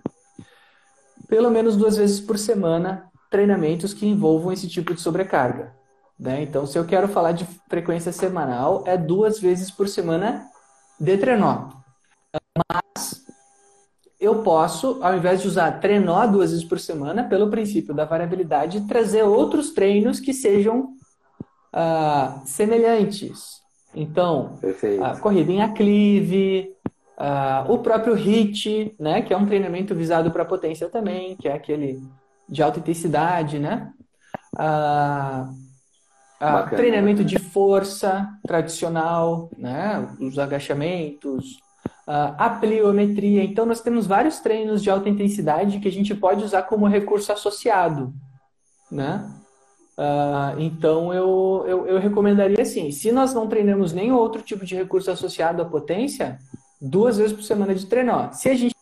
Pelo 1.27 1.51
menos 1.51 1.75
duas 1.75 1.97
vezes 1.97 2.19
por 2.19 2.39
semana, 2.39 3.03
treinamentos 3.29 3.93
que 3.93 4.07
envolvam 4.07 4.51
esse 4.51 4.67
tipo 4.67 4.93
de 4.93 5.01
sobrecarga. 5.01 5.75
Né? 6.17 6.41
Então, 6.41 6.65
se 6.65 6.77
eu 6.77 6.85
quero 6.85 7.07
falar 7.07 7.33
de 7.33 7.45
frequência 7.69 8.11
semanal, 8.11 8.83
é 8.87 8.97
duas 8.97 9.39
vezes 9.39 9.69
por 9.69 9.87
semana 9.87 10.47
de 10.99 11.17
trenó. 11.17 11.69
Mas 12.71 13.18
eu 14.19 14.43
posso, 14.43 14.99
ao 15.01 15.15
invés 15.15 15.41
de 15.41 15.47
usar 15.47 15.79
trenó 15.79 16.27
duas 16.27 16.51
vezes 16.51 16.65
por 16.65 16.79
semana, 16.79 17.23
pelo 17.23 17.49
princípio 17.49 17.93
da 17.93 18.03
variabilidade, 18.03 18.81
trazer 18.81 19.23
outros 19.23 19.71
treinos 19.71 20.19
que 20.19 20.33
sejam 20.33 20.93
uh, 21.73 22.41
semelhantes. 22.45 23.59
Então, 23.95 24.59
a 25.01 25.17
corrida 25.17 25.51
em 25.51 25.61
aclive, 25.61 26.75
uh, 27.17 27.71
o 27.71 27.79
próprio 27.79 28.13
HIT, 28.13 28.93
né, 28.99 29.21
que 29.21 29.33
é 29.33 29.37
um 29.37 29.45
treinamento 29.45 29.95
visado 29.95 30.31
para 30.31 30.43
potência 30.43 30.89
também, 30.89 31.37
que 31.37 31.47
é 31.47 31.53
aquele 31.53 32.01
de 32.47 32.61
alta 32.61 32.79
intensidade, 32.79 33.57
né? 33.57 33.91
Uh, 34.55 35.69
treinamento 36.75 37.23
de 37.23 37.37
força 37.37 38.27
tradicional, 38.45 39.49
né? 39.57 40.07
Os 40.19 40.39
agachamentos, 40.39 41.59
a 42.11 42.49
pliometria. 42.49 43.43
Então, 43.43 43.65
nós 43.65 43.81
temos 43.81 44.07
vários 44.07 44.39
treinos 44.39 44.81
de 44.81 44.89
alta 44.89 45.07
intensidade 45.07 45.79
que 45.79 45.87
a 45.87 45.91
gente 45.91 46.15
pode 46.15 46.43
usar 46.43 46.63
como 46.63 46.87
recurso 46.87 47.31
associado, 47.31 48.11
né? 48.91 49.31
Uh, 49.95 50.59
então, 50.59 51.13
eu, 51.13 51.65
eu, 51.67 51.87
eu, 51.87 51.99
recomendaria 51.99 52.61
assim: 52.61 52.89
se 52.89 53.11
nós 53.11 53.33
não 53.33 53.47
treinamos 53.47 53.93
nenhum 53.93 54.15
outro 54.15 54.41
tipo 54.41 54.65
de 54.65 54.75
recurso 54.75 55.11
associado 55.11 55.61
à 55.61 55.65
potência, 55.65 56.39
duas 56.81 57.17
vezes 57.17 57.33
por 57.33 57.43
semana 57.43 57.75
de 57.75 57.85
treino. 57.85 58.29
Se 58.33 58.49
a 58.49 58.55
gente. 58.55 58.73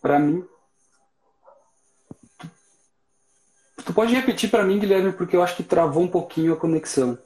Para 0.00 0.18
mim. 0.18 0.53
Tu 3.84 3.92
pode 3.92 4.14
repetir 4.14 4.50
para 4.50 4.64
mim, 4.64 4.78
Guilherme, 4.78 5.12
porque 5.12 5.36
eu 5.36 5.42
acho 5.42 5.56
que 5.56 5.62
travou 5.62 6.02
um 6.02 6.08
pouquinho 6.08 6.52
a 6.52 6.56
conexão 6.56 7.18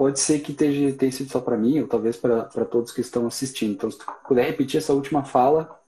pode 0.00 0.18
ser 0.18 0.38
que 0.38 0.54
tenha, 0.54 0.94
tenha 0.94 1.12
sido 1.12 1.30
só 1.30 1.42
para 1.42 1.58
mim, 1.58 1.78
ou 1.80 1.86
talvez 1.86 2.16
para 2.16 2.64
todos 2.64 2.90
que 2.90 3.02
estão 3.02 3.26
assistindo. 3.26 3.72
Então, 3.72 3.90
se 3.90 3.98
tu 3.98 4.06
puder 4.26 4.46
repetir 4.46 4.78
essa 4.78 4.94
última 4.94 5.24
fala. 5.24 5.78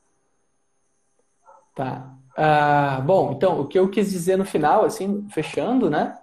Tá. 1.75 2.15
Ah, 2.37 3.03
bom, 3.07 3.33
então, 3.33 3.59
o 3.59 3.67
que 3.67 3.79
eu 3.79 3.89
quis 3.89 4.11
dizer 4.11 4.37
no 4.37 4.45
final, 4.45 4.85
assim, 4.85 5.27
fechando, 5.31 5.89
né? 5.89 6.15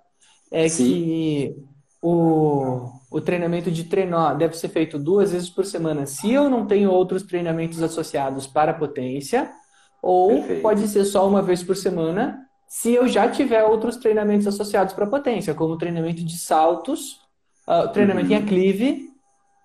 É 0.52 0.70
Sim. 0.70 0.84
que 0.84 1.56
o, 2.00 2.92
o 3.10 3.20
treinamento 3.20 3.72
de 3.72 3.86
trenó 3.86 4.36
deve 4.36 4.56
ser 4.56 4.70
feito 4.70 5.00
duas 5.00 5.32
vezes 5.32 5.50
por 5.50 5.66
semana 5.66 6.06
se 6.06 6.32
eu 6.32 6.48
não 6.48 6.68
tenho 6.68 6.92
outros 6.92 7.24
treinamentos 7.24 7.82
associados 7.82 8.46
para 8.46 8.72
potência, 8.72 9.52
ou 10.00 10.30
Perfeito. 10.36 10.62
pode 10.62 10.88
ser 10.90 11.06
só 11.06 11.28
uma 11.28 11.42
vez 11.42 11.64
por 11.64 11.76
semana 11.76 12.48
se 12.70 12.94
eu 12.94 13.08
já 13.08 13.28
tiver 13.28 13.64
outros 13.64 13.98
treinamentos 13.98 14.46
associados 14.46 14.94
para 14.94 15.08
potência, 15.08 15.56
como 15.56 15.76
treinamento 15.76 16.24
de 16.24 16.38
saltos 16.38 17.20
uh, 17.68 17.92
treinamento 17.92 18.28
uhum. 18.28 18.34
em 18.34 18.38
aclive 18.38 19.10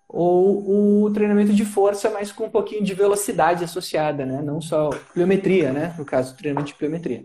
ou 0.08 1.04
o 1.04 1.10
treinamento 1.12 1.52
de 1.52 1.64
força, 1.64 2.08
mas 2.08 2.32
com 2.32 2.44
um 2.44 2.50
pouquinho 2.50 2.82
de 2.82 2.94
velocidade 2.94 3.64
associada, 3.64 4.24
né? 4.24 4.40
Não 4.42 4.60
só 4.60 4.90
pliometria, 5.12 5.72
né? 5.72 5.94
No 5.98 6.04
caso, 6.04 6.36
treinamento 6.36 6.72
de 6.72 6.78
pliometria. 6.78 7.24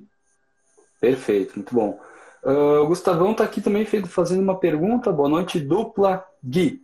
Perfeito, 0.99 1.53
muito 1.55 1.73
bom. 1.73 1.99
Uh, 2.43 2.81
o 2.83 2.87
Gustavão 2.87 3.31
está 3.31 3.43
aqui 3.43 3.61
também 3.61 3.85
fazendo 3.85 4.41
uma 4.41 4.59
pergunta. 4.59 5.11
Boa 5.11 5.29
noite, 5.29 5.59
dupla 5.59 6.25
Gui. 6.43 6.81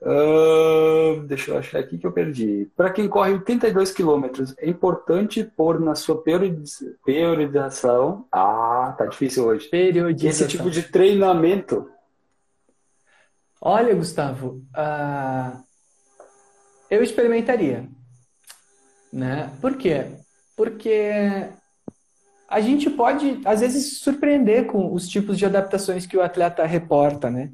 Uh, 0.00 1.20
deixa 1.26 1.50
eu 1.50 1.58
achar 1.58 1.80
aqui 1.80 1.98
que 1.98 2.06
eu 2.06 2.12
perdi. 2.12 2.70
Para 2.76 2.90
quem 2.90 3.08
corre 3.08 3.32
82 3.32 3.90
quilômetros, 3.90 4.54
é 4.58 4.68
importante 4.68 5.42
pôr 5.42 5.80
na 5.80 5.94
sua 5.94 6.22
periodização. 7.04 8.26
Ah, 8.30 8.94
tá 8.96 9.06
difícil 9.06 9.44
hoje. 9.46 9.68
Periodização. 9.68 10.46
Esse 10.46 10.56
tipo 10.56 10.70
de 10.70 10.82
treinamento 10.84 11.88
Olha, 13.60 13.94
Gustavo, 13.94 14.64
uh, 14.76 15.64
eu 16.88 17.02
experimentaria. 17.02 17.88
Né? 19.12 19.50
Por 19.60 19.76
quê? 19.76 20.06
Porque 20.56 21.10
a 22.48 22.60
gente 22.60 22.88
pode, 22.88 23.40
às 23.44 23.60
vezes, 23.60 23.84
se 23.84 23.94
surpreender 23.96 24.66
com 24.66 24.92
os 24.92 25.08
tipos 25.08 25.36
de 25.36 25.44
adaptações 25.44 26.06
que 26.06 26.16
o 26.16 26.22
atleta 26.22 26.64
reporta, 26.64 27.30
né? 27.30 27.50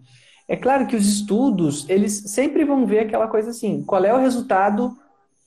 É 0.46 0.56
claro 0.56 0.86
que 0.86 0.96
os 0.96 1.06
estudos, 1.06 1.88
eles 1.88 2.24
sempre 2.26 2.64
vão 2.64 2.86
ver 2.86 3.00
aquela 3.00 3.28
coisa 3.28 3.50
assim, 3.50 3.82
qual 3.82 4.04
é 4.04 4.12
o 4.12 4.20
resultado 4.20 4.96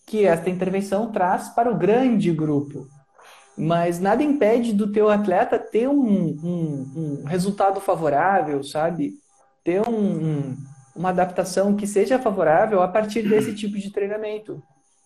que 0.06 0.26
esta 0.26 0.50
intervenção 0.50 1.12
traz 1.12 1.50
para 1.50 1.72
o 1.72 1.78
grande 1.78 2.32
grupo. 2.32 2.88
Mas 3.58 4.00
nada 4.00 4.24
impede 4.24 4.74
do 4.74 4.92
teu 4.92 5.10
atleta 5.10 5.60
ter 5.60 5.88
um, 5.88 6.04
um, 6.04 6.92
um 6.96 7.24
resultado 7.26 7.82
favorável, 7.82 8.64
sabe? 8.64 9.16
Ter 9.64 9.82
um, 9.88 10.56
uma 10.96 11.10
adaptação 11.10 11.76
que 11.76 11.86
seja 11.86 12.20
favorável 12.20 12.82
a 12.82 12.88
partir 12.88 13.28
desse 13.28 13.54
tipo 13.54 13.78
de 13.78 13.92
treinamento. 13.92 14.62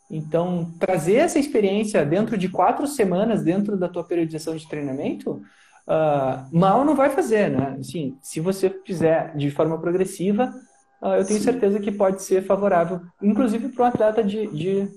Então, 0.10 0.70
trazer 0.78 1.16
essa 1.16 1.40
experiência 1.40 2.06
dentro 2.06 2.38
de 2.38 2.50
quatro 2.50 2.86
semanas, 2.86 3.44
dentro 3.44 3.78
da 3.78 3.88
tua 3.88 4.04
periodização 4.04 4.56
de 4.56 4.68
treinamento, 4.68 5.42
uh, 5.88 6.48
mal 6.52 6.86
não 6.86 6.96
vai 6.96 7.10
fazer, 7.10 7.50
né? 7.50 7.78
Assim, 7.80 8.18
se 8.22 8.40
você 8.40 8.70
fizer 8.70 9.36
de 9.36 9.50
forma 9.52 9.78
progressiva, 9.80 10.54
uh, 11.02 11.16
eu 11.16 11.26
tenho 11.26 11.40
Sim. 11.40 11.46
certeza 11.46 11.80
que 11.80 11.92
pode 11.92 12.22
ser 12.22 12.44
favorável, 12.44 13.02
inclusive 13.22 13.70
para 13.70 13.84
um 13.84 13.88
atleta 13.88 14.24
de, 14.24 14.48
de, 14.48 14.88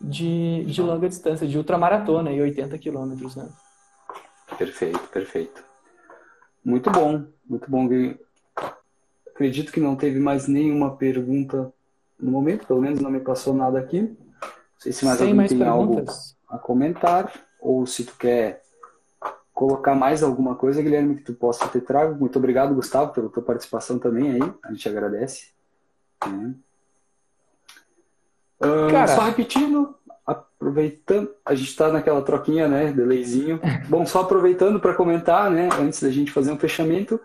de, 0.00 0.64
de, 0.64 0.82
longa 0.82 1.08
distância, 1.08 1.46
de 1.46 1.56
ultramaratona 1.56 2.32
e 2.32 2.40
80 2.40 2.78
quilômetros, 2.78 3.36
né? 3.36 3.48
Perfeito, 4.58 5.00
perfeito. 5.08 5.64
Muito 6.64 6.90
bom, 6.90 7.24
muito 7.48 7.70
bom. 7.70 7.88
Acredito 9.28 9.72
que 9.72 9.80
não 9.80 9.96
teve 9.96 10.18
mais 10.20 10.46
nenhuma 10.46 10.96
pergunta 10.96 11.72
no 12.18 12.30
momento, 12.30 12.66
pelo 12.66 12.80
menos 12.80 13.00
não 13.00 13.10
me 13.10 13.20
passou 13.20 13.52
nada 13.52 13.78
aqui. 13.78 14.02
Não 14.02 14.16
sei 14.78 14.92
se 14.92 15.04
mais 15.04 15.18
Sem 15.18 15.26
alguém 15.26 15.36
mais 15.36 15.50
tem 15.50 15.58
perguntas. 15.58 16.36
algo 16.48 16.56
a 16.56 16.58
comentar, 16.58 17.32
ou 17.60 17.86
se 17.86 18.04
tu 18.04 18.14
quer 18.16 18.63
colocar 19.54 19.94
mais 19.94 20.22
alguma 20.22 20.56
coisa, 20.56 20.82
Guilherme, 20.82 21.14
que 21.14 21.22
tu 21.22 21.32
possa 21.32 21.68
ter 21.68 21.80
trago. 21.80 22.18
Muito 22.18 22.36
obrigado, 22.38 22.74
Gustavo, 22.74 23.12
pela 23.12 23.30
tua 23.30 23.42
participação 23.42 23.98
também 24.00 24.32
aí. 24.32 24.52
A 24.64 24.72
gente 24.72 24.88
agradece. 24.88 25.54
Uh, 28.60 28.90
Cara, 28.90 29.06
só 29.06 29.22
repetindo, 29.22 29.94
aproveitando, 30.26 31.32
a 31.44 31.54
gente 31.54 31.68
está 31.68 31.92
naquela 31.92 32.20
troquinha, 32.22 32.66
né, 32.66 32.92
delayzinho. 32.92 33.60
Bom, 33.88 34.04
só 34.04 34.22
aproveitando 34.22 34.80
para 34.80 34.94
comentar, 34.94 35.48
né, 35.50 35.68
antes 35.80 36.02
da 36.02 36.10
gente 36.10 36.32
fazer 36.32 36.50
um 36.50 36.58
fechamento, 36.58 37.20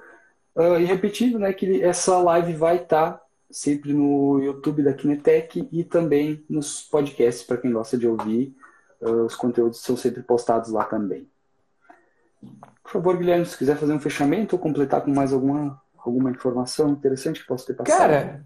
uh, 0.55 0.79
e 0.79 0.85
repetindo, 0.85 1.39
né, 1.39 1.51
que 1.51 1.81
essa 1.81 2.19
live 2.19 2.53
vai 2.53 2.75
estar 2.75 3.13
tá 3.13 3.21
sempre 3.49 3.91
no 3.91 4.39
YouTube 4.39 4.83
da 4.83 4.93
Kinetec 4.93 5.67
e 5.71 5.83
também 5.83 6.45
nos 6.47 6.83
podcasts, 6.83 7.43
para 7.43 7.57
quem 7.57 7.71
gosta 7.71 7.97
de 7.97 8.07
ouvir. 8.07 8.55
Uh, 9.01 9.23
os 9.23 9.35
conteúdos 9.35 9.79
são 9.79 9.97
sempre 9.97 10.21
postados 10.21 10.69
lá 10.69 10.83
também. 10.83 11.27
Por 12.83 12.91
favor, 12.91 13.17
Guilherme, 13.17 13.45
se 13.45 13.57
quiser 13.57 13.77
fazer 13.77 13.93
um 13.93 13.99
fechamento 13.99 14.55
ou 14.55 14.61
completar 14.61 15.01
com 15.01 15.11
mais 15.11 15.31
alguma, 15.31 15.79
alguma 15.97 16.31
informação 16.31 16.89
interessante 16.89 17.41
que 17.41 17.47
possa 17.47 17.67
ter 17.67 17.73
passado. 17.75 17.97
Cara, 17.97 18.43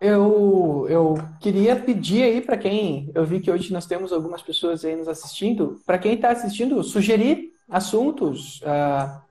eu, 0.00 0.86
eu 0.88 1.18
queria 1.40 1.74
pedir 1.76 2.22
aí 2.22 2.40
para 2.40 2.56
quem. 2.56 3.10
Eu 3.14 3.24
vi 3.24 3.40
que 3.40 3.50
hoje 3.50 3.72
nós 3.72 3.86
temos 3.86 4.12
algumas 4.12 4.42
pessoas 4.42 4.84
aí 4.84 4.94
nos 4.94 5.08
assistindo. 5.08 5.80
Para 5.84 5.98
quem 5.98 6.14
está 6.14 6.30
assistindo, 6.30 6.82
sugerir 6.84 7.52
assuntos 7.68 8.60
ah, 8.64 9.22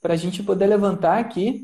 para 0.00 0.14
a 0.14 0.16
gente 0.16 0.42
poder 0.42 0.66
levantar 0.66 1.18
aqui 1.18 1.62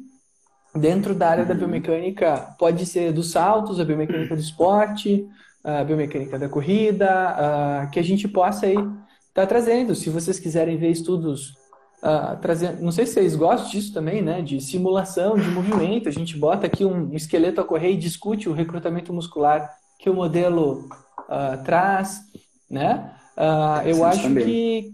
dentro 0.75 1.15
da 1.15 1.31
área 1.31 1.45
da 1.45 1.55
biomecânica, 1.55 2.55
pode 2.59 2.87
ser 2.87 3.13
dos 3.13 3.31
saltos, 3.31 3.81
a 3.81 3.85
biomecânica 3.85 4.35
do 4.35 4.41
esporte, 4.41 5.27
a 5.63 5.85
biomecânica 5.85 6.39
da 6.39 6.49
corrida, 6.49 7.89
que 7.93 7.99
a 7.99 8.05
gente 8.05 8.29
possa 8.29 8.67
aí 8.67 8.75
estar 8.75 8.95
tá 9.35 9.47
trazendo. 9.47 9.95
Se 9.95 10.11
vocês 10.11 10.39
quiserem 10.39 10.77
ver 10.77 10.91
estudos 10.91 11.60
Uh, 12.03 12.35
trazendo, 12.41 12.81
não 12.81 12.91
sei 12.91 13.05
se 13.05 13.13
vocês 13.13 13.37
gostam 13.37 13.71
disso 13.71 13.93
também, 13.93 14.23
né? 14.23 14.41
De 14.41 14.61
simulação 14.61 15.37
de 15.37 15.49
movimento. 15.51 16.09
A 16.09 16.13
gente 16.13 16.37
bota 16.37 16.67
aqui 16.67 16.85
um 16.85 17.13
esqueleto 17.15 17.61
a 17.61 17.65
correr 17.65 17.93
e 17.93 17.97
discute 17.97 18.49
o 18.49 18.55
recrutamento 18.55 19.13
muscular 19.13 19.71
que 19.99 20.09
o 20.09 20.15
modelo 20.15 20.89
uh, 21.29 21.63
traz, 21.63 22.21
né? 22.71 23.13
Uh, 23.37 23.87
eu 23.87 24.05
acho 24.05 24.33
que, 24.35 24.93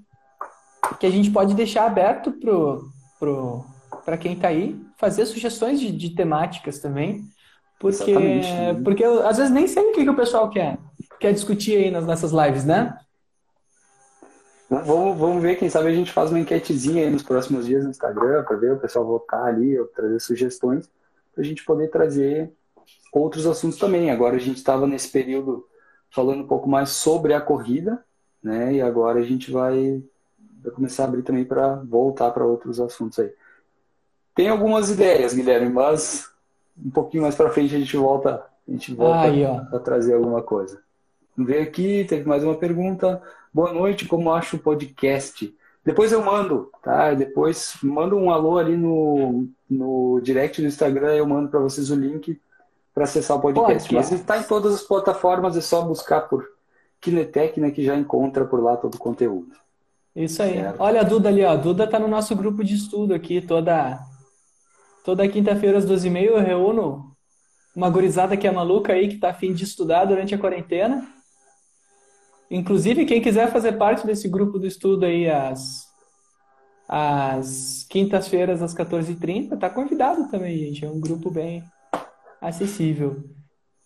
que 0.98 1.06
a 1.06 1.10
gente 1.10 1.30
pode 1.30 1.54
deixar 1.54 1.86
aberto 1.86 2.32
pro, 2.32 2.90
pro, 3.18 3.64
para 4.04 4.18
quem 4.18 4.32
está 4.32 4.48
aí, 4.48 4.80
fazer 4.96 5.26
sugestões 5.26 5.80
de, 5.80 5.92
de 5.92 6.10
temáticas 6.10 6.80
também, 6.80 7.24
porque, 7.78 8.14
né? 8.14 8.74
porque 8.82 9.04
eu, 9.04 9.26
às 9.26 9.36
vezes 9.36 9.52
nem 9.52 9.66
sei 9.66 9.90
o 9.90 9.92
que, 9.92 10.04
que 10.04 10.10
o 10.10 10.16
pessoal 10.16 10.48
quer, 10.48 10.78
quer 11.20 11.32
discutir 11.32 11.76
aí 11.76 11.90
nas 11.90 12.06
nossas 12.06 12.32
lives, 12.32 12.64
né? 12.64 12.96
Vamos, 14.68 15.16
vamos 15.16 15.42
ver, 15.42 15.56
quem 15.56 15.70
sabe 15.70 15.88
a 15.88 15.94
gente 15.94 16.12
faz 16.12 16.30
uma 16.30 16.40
enquetezinha 16.40 17.04
aí 17.04 17.10
nos 17.10 17.22
próximos 17.22 17.66
dias 17.66 17.84
no 17.84 17.90
Instagram 17.90 18.42
para 18.42 18.56
ver 18.56 18.72
o 18.72 18.78
pessoal 18.78 19.04
votar 19.04 19.44
ali, 19.44 19.78
ou 19.78 19.86
trazer 19.86 20.18
sugestões, 20.20 20.90
para 21.32 21.42
a 21.42 21.46
gente 21.46 21.64
poder 21.64 21.88
trazer 21.88 22.52
outros 23.12 23.46
assuntos 23.46 23.78
também. 23.78 24.10
Agora 24.10 24.36
a 24.36 24.40
gente 24.40 24.56
estava 24.56 24.86
nesse 24.86 25.08
período 25.08 25.66
falando 26.10 26.42
um 26.42 26.46
pouco 26.46 26.68
mais 26.68 26.90
sobre 26.90 27.32
a 27.32 27.40
corrida, 27.40 28.04
né? 28.42 28.74
E 28.74 28.80
agora 28.80 29.20
a 29.20 29.22
gente 29.22 29.52
vai, 29.52 30.02
vai 30.62 30.72
começar 30.72 31.04
a 31.04 31.06
abrir 31.06 31.22
também 31.22 31.44
para 31.44 31.76
voltar 31.76 32.30
para 32.32 32.44
outros 32.44 32.80
assuntos 32.80 33.18
aí. 33.20 33.32
Tem 34.34 34.48
algumas 34.48 34.90
ideias, 34.90 35.32
Guilherme, 35.32 35.70
mas 35.70 36.28
um 36.84 36.90
pouquinho 36.90 37.22
mais 37.22 37.34
para 37.34 37.50
frente 37.50 37.74
a 37.74 37.78
gente 37.78 37.96
volta, 37.96 38.44
a 38.66 38.70
gente 38.70 38.92
volta 38.94 39.28
Aí, 39.28 39.44
a 39.44 39.78
trazer 39.78 40.14
alguma 40.14 40.42
coisa. 40.42 40.80
Vamos 41.36 41.52
ver 41.52 41.60
aqui, 41.60 42.04
teve 42.08 42.26
mais 42.28 42.42
uma 42.42 42.54
pergunta. 42.54 43.22
Boa 43.56 43.72
noite, 43.72 44.04
como 44.04 44.34
acho 44.34 44.56
o 44.56 44.58
podcast? 44.58 45.50
Depois 45.82 46.12
eu 46.12 46.22
mando, 46.22 46.70
tá? 46.82 47.14
Depois 47.14 47.78
mando 47.82 48.14
um 48.14 48.30
alô 48.30 48.58
ali 48.58 48.76
no, 48.76 49.48
no 49.66 50.20
direct 50.20 50.60
do 50.60 50.68
Instagram, 50.68 51.14
eu 51.14 51.26
mando 51.26 51.48
para 51.48 51.60
vocês 51.60 51.90
o 51.90 51.94
link 51.94 52.38
para 52.92 53.04
acessar 53.04 53.38
o 53.38 53.40
podcast. 53.40 53.94
Mas 53.94 54.12
está 54.12 54.36
em 54.36 54.42
todas 54.42 54.74
as 54.74 54.82
plataformas, 54.82 55.56
é 55.56 55.62
só 55.62 55.80
buscar 55.80 56.28
por 56.28 56.46
Kinetec, 57.00 57.58
né, 57.58 57.70
que 57.70 57.82
já 57.82 57.96
encontra 57.96 58.44
por 58.44 58.62
lá 58.62 58.76
todo 58.76 58.96
o 58.96 58.98
conteúdo. 58.98 59.52
Isso 60.14 60.42
aí. 60.42 60.56
Certo? 60.56 60.78
Olha 60.78 61.00
a 61.00 61.04
Duda 61.04 61.30
ali, 61.30 61.42
ó. 61.42 61.52
A 61.52 61.56
Duda 61.56 61.86
tá 61.86 61.98
no 61.98 62.08
nosso 62.08 62.36
grupo 62.36 62.62
de 62.62 62.74
estudo 62.74 63.14
aqui 63.14 63.40
toda 63.40 63.98
Toda 65.02 65.26
quinta-feira 65.26 65.78
às 65.78 65.86
12h30 65.86 66.24
eu 66.24 66.38
reúno 66.40 67.10
uma 67.74 67.88
gurizada 67.88 68.36
que 68.36 68.46
é 68.46 68.50
maluca 68.50 68.92
aí, 68.92 69.08
que 69.08 69.16
tá 69.16 69.30
afim 69.30 69.54
de 69.54 69.64
estudar 69.64 70.04
durante 70.04 70.34
a 70.34 70.38
quarentena. 70.38 71.15
Inclusive, 72.50 73.04
quem 73.04 73.20
quiser 73.20 73.50
fazer 73.50 73.72
parte 73.72 74.06
desse 74.06 74.28
grupo 74.28 74.58
do 74.58 74.66
estudo 74.66 75.04
aí 75.04 75.28
às, 75.28 75.86
às 76.88 77.84
quintas-feiras 77.88 78.62
às 78.62 78.74
14h30, 78.74 79.58
tá 79.58 79.68
convidado 79.68 80.28
também, 80.30 80.56
gente. 80.58 80.84
É 80.84 80.90
um 80.90 81.00
grupo 81.00 81.30
bem 81.30 81.64
acessível. 82.40 83.24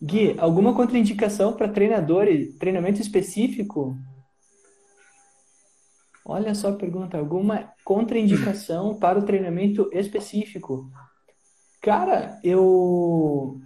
Gui, 0.01 0.35
alguma 0.39 0.73
contraindicação 0.73 1.53
para 1.53 1.67
treinador 1.67 2.27
e 2.27 2.53
treinamento 2.53 3.01
específico? 3.01 3.95
Olha 6.25 6.53
só 6.53 6.69
a 6.69 6.75
pergunta. 6.75 7.17
Alguma 7.17 7.71
contraindicação 7.83 8.95
para 8.99 9.19
o 9.19 9.25
treinamento 9.25 9.89
específico? 9.91 10.89
Cara, 11.81 12.39
eu 12.43 13.59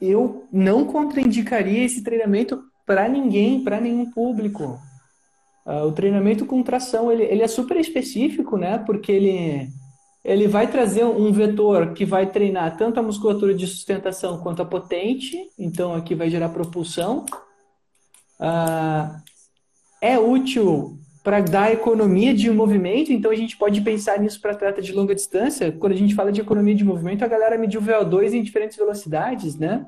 eu 0.00 0.46
não 0.52 0.84
contraindicaria 0.84 1.84
esse 1.84 2.02
treinamento 2.02 2.62
para 2.86 3.08
ninguém, 3.08 3.62
para 3.62 3.80
nenhum 3.80 4.10
público. 4.10 4.80
Uh, 5.66 5.88
o 5.88 5.92
treinamento 5.92 6.46
com 6.46 6.62
tração 6.62 7.10
ele, 7.10 7.24
ele 7.24 7.42
é 7.42 7.48
super 7.48 7.76
específico, 7.76 8.56
né? 8.56 8.78
Porque 8.78 9.10
ele 9.10 9.68
ele 10.24 10.48
vai 10.48 10.66
trazer 10.66 11.04
um 11.04 11.30
vetor 11.30 11.92
que 11.92 12.04
vai 12.04 12.26
treinar 12.26 12.76
tanto 12.76 12.98
a 12.98 13.02
musculatura 13.02 13.54
de 13.54 13.64
sustentação 13.64 14.38
quanto 14.38 14.60
a 14.60 14.64
potente, 14.64 15.36
então 15.56 15.94
aqui 15.94 16.16
vai 16.16 16.28
gerar 16.28 16.48
propulsão. 16.48 17.24
Uh, 18.40 19.22
é 20.00 20.18
útil 20.18 20.98
para 21.22 21.40
dar 21.40 21.72
economia 21.72 22.34
de 22.34 22.50
movimento, 22.50 23.12
então 23.12 23.30
a 23.30 23.36
gente 23.36 23.56
pode 23.56 23.80
pensar 23.82 24.18
nisso 24.18 24.40
para 24.40 24.50
atleta 24.50 24.82
de 24.82 24.92
longa 24.92 25.14
distância. 25.14 25.70
Quando 25.70 25.92
a 25.92 25.96
gente 25.96 26.14
fala 26.14 26.32
de 26.32 26.40
economia 26.40 26.74
de 26.74 26.84
movimento, 26.84 27.24
a 27.24 27.28
galera 27.28 27.56
mediu 27.56 27.80
VO2 27.80 28.32
em 28.32 28.42
diferentes 28.42 28.76
velocidades, 28.76 29.56
né? 29.56 29.86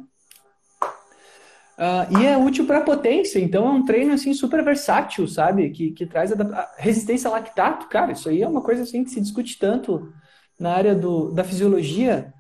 Uh, 1.79 2.21
e 2.21 2.27
é 2.27 2.37
útil 2.37 2.67
para 2.67 2.81
potência, 2.81 3.39
então 3.39 3.65
é 3.65 3.71
um 3.71 3.85
treino 3.85 4.13
assim 4.13 4.35
super 4.35 4.65
versátil, 4.65 5.29
sabe? 5.29 5.71
Que, 5.71 5.93
que 5.93 6.07
traz 6.07 6.33
a 6.33 6.75
resistência 6.77 7.29
a 7.29 7.33
lactato, 7.33 7.89
cara. 7.89 8.11
Isso 8.11 8.29
aí 8.29 8.43
é 8.43 8.49
uma 8.49 8.61
coisa 8.61 8.83
assim 8.83 9.05
que 9.05 9.11
se 9.11 9.21
discute 9.21 9.57
tanto 9.57 10.13
na 10.59 10.73
área 10.73 10.93
do, 10.93 11.31
da 11.33 11.45
fisiologia. 11.45 12.35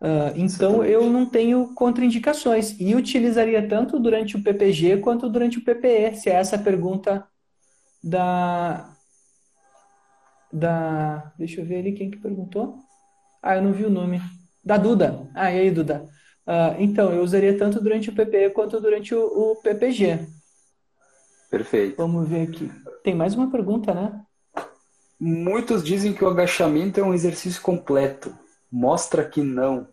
Uh, 0.00 0.30
então 0.36 0.84
eu 0.84 1.10
não 1.10 1.26
tenho 1.26 1.74
contraindicações 1.74 2.78
e 2.78 2.94
utilizaria 2.94 3.66
tanto 3.66 3.98
durante 3.98 4.36
o 4.36 4.42
PPG 4.42 4.98
quanto 4.98 5.28
durante 5.28 5.58
o 5.58 5.64
PPE, 5.64 6.16
se 6.16 6.30
é 6.30 6.34
essa 6.34 6.54
a 6.54 6.58
pergunta 6.60 7.26
da. 8.02 8.90
Da. 10.52 11.32
Deixa 11.36 11.60
eu 11.60 11.64
ver 11.64 11.80
ali 11.80 11.92
quem 11.94 12.12
que 12.12 12.18
perguntou. 12.18 12.78
Ah, 13.42 13.56
eu 13.56 13.62
não 13.62 13.72
vi 13.72 13.84
o 13.84 13.90
nome. 13.90 14.20
Da 14.64 14.76
Duda. 14.76 15.28
Ah, 15.34 15.50
e 15.50 15.58
aí, 15.58 15.70
Duda? 15.72 16.08
Uh, 16.46 16.76
então, 16.78 17.12
eu 17.12 17.22
usaria 17.22 17.56
tanto 17.56 17.80
durante 17.80 18.10
o 18.10 18.14
PPE 18.14 18.50
quanto 18.50 18.80
durante 18.80 19.14
o, 19.14 19.24
o 19.24 19.56
PPG. 19.56 20.26
Perfeito. 21.50 21.96
Vamos 21.96 22.28
ver 22.28 22.48
aqui. 22.48 22.70
Tem 23.02 23.14
mais 23.14 23.34
uma 23.34 23.50
pergunta, 23.50 23.94
né? 23.94 24.20
Muitos 25.18 25.82
dizem 25.82 26.12
que 26.12 26.24
o 26.24 26.28
agachamento 26.28 27.00
é 27.00 27.02
um 27.02 27.14
exercício 27.14 27.62
completo. 27.62 28.36
Mostra 28.70 29.24
que 29.24 29.40
não. 29.40 29.88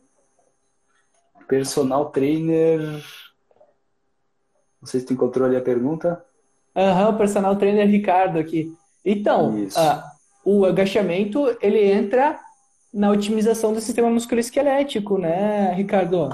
Personal 1.47 2.09
trainer. 2.09 2.81
Não 4.81 4.87
sei 4.87 4.99
se 4.99 5.05
tu 5.05 5.13
encontrou 5.13 5.47
ali 5.47 5.55
a 5.55 5.61
pergunta. 5.61 6.25
Aham, 6.75 7.09
uhum, 7.09 7.17
personal 7.17 7.55
trainer 7.55 7.87
Ricardo 7.87 8.39
aqui. 8.39 8.75
Então, 9.05 9.55
uh, 9.55 10.03
o 10.43 10.65
agachamento 10.65 11.55
ele 11.61 11.79
entra 11.79 12.39
na 12.93 13.09
otimização 13.09 13.73
do 13.73 13.81
sistema 13.81 14.09
musculoesquelético, 14.09 15.17
né, 15.17 15.73
Ricardo? 15.73 16.27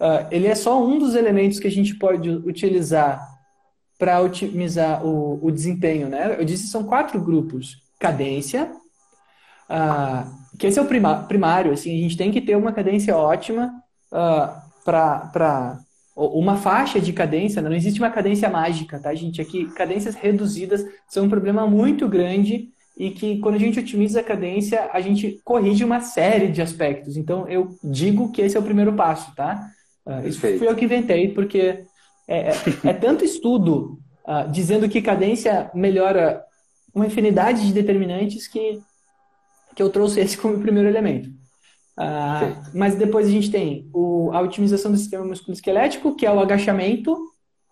Uh, 0.00 0.26
ele 0.30 0.46
é 0.46 0.54
só 0.54 0.80
um 0.82 0.98
dos 0.98 1.14
elementos 1.14 1.58
que 1.58 1.66
a 1.66 1.70
gente 1.70 1.94
pode 1.96 2.30
utilizar 2.30 3.20
para 3.98 4.20
otimizar 4.20 5.04
o, 5.04 5.44
o, 5.44 5.50
desempenho, 5.50 6.08
né? 6.08 6.36
Eu 6.38 6.44
disse 6.44 6.68
são 6.68 6.84
quatro 6.84 7.20
grupos: 7.20 7.82
cadência, 7.98 8.70
uh, 9.68 10.56
que 10.56 10.68
esse 10.68 10.78
é 10.78 10.82
o 10.82 10.86
prima, 10.86 11.24
primário, 11.24 11.72
assim, 11.72 11.98
a 11.98 12.02
gente 12.02 12.16
tem 12.16 12.30
que 12.30 12.40
ter 12.40 12.56
uma 12.56 12.72
cadência 12.72 13.16
ótima 13.16 13.72
uh, 14.12 14.68
para 14.84 15.80
uma 16.16 16.56
faixa 16.56 17.00
de 17.00 17.12
cadência, 17.12 17.62
né? 17.62 17.68
não 17.68 17.76
existe 17.76 18.00
uma 18.00 18.10
cadência 18.10 18.48
mágica, 18.48 18.98
tá, 18.98 19.14
gente? 19.14 19.40
Aqui, 19.40 19.66
cadências 19.70 20.16
reduzidas 20.16 20.84
são 21.08 21.26
um 21.26 21.28
problema 21.28 21.64
muito 21.66 22.08
grande 22.08 22.70
e 22.98 23.10
que 23.12 23.38
quando 23.38 23.54
a 23.54 23.58
gente 23.58 23.78
otimiza 23.78 24.18
a 24.18 24.24
cadência, 24.24 24.90
a 24.92 25.00
gente 25.00 25.40
corrige 25.44 25.84
uma 25.84 26.00
série 26.00 26.48
de 26.48 26.60
aspectos. 26.60 27.16
Então, 27.16 27.48
eu 27.48 27.78
digo 27.82 28.32
que 28.32 28.42
esse 28.42 28.56
é 28.56 28.60
o 28.60 28.64
primeiro 28.64 28.92
passo, 28.92 29.32
tá? 29.36 29.70
Uh, 30.04 30.26
isso 30.26 30.40
fui 30.40 30.66
eu 30.66 30.74
que 30.74 30.84
inventei, 30.84 31.28
porque 31.28 31.84
é, 32.26 32.50
é, 32.50 32.54
é 32.82 32.92
tanto 32.92 33.24
estudo 33.24 34.00
uh, 34.26 34.50
dizendo 34.50 34.88
que 34.88 35.00
cadência 35.00 35.70
melhora 35.72 36.42
uma 36.92 37.06
infinidade 37.06 37.64
de 37.64 37.72
determinantes 37.72 38.48
que, 38.48 38.80
que 39.76 39.82
eu 39.82 39.90
trouxe 39.90 40.18
esse 40.18 40.36
como 40.36 40.58
primeiro 40.58 40.88
elemento. 40.88 41.28
Uh, 41.96 42.50
mas 42.74 42.96
depois 42.96 43.28
a 43.28 43.30
gente 43.30 43.50
tem 43.50 43.88
o, 43.94 44.30
a 44.32 44.40
otimização 44.40 44.90
do 44.90 44.98
sistema 44.98 45.24
musculoesquelético, 45.24 46.16
que 46.16 46.26
é 46.26 46.32
o 46.32 46.40
agachamento, 46.40 47.16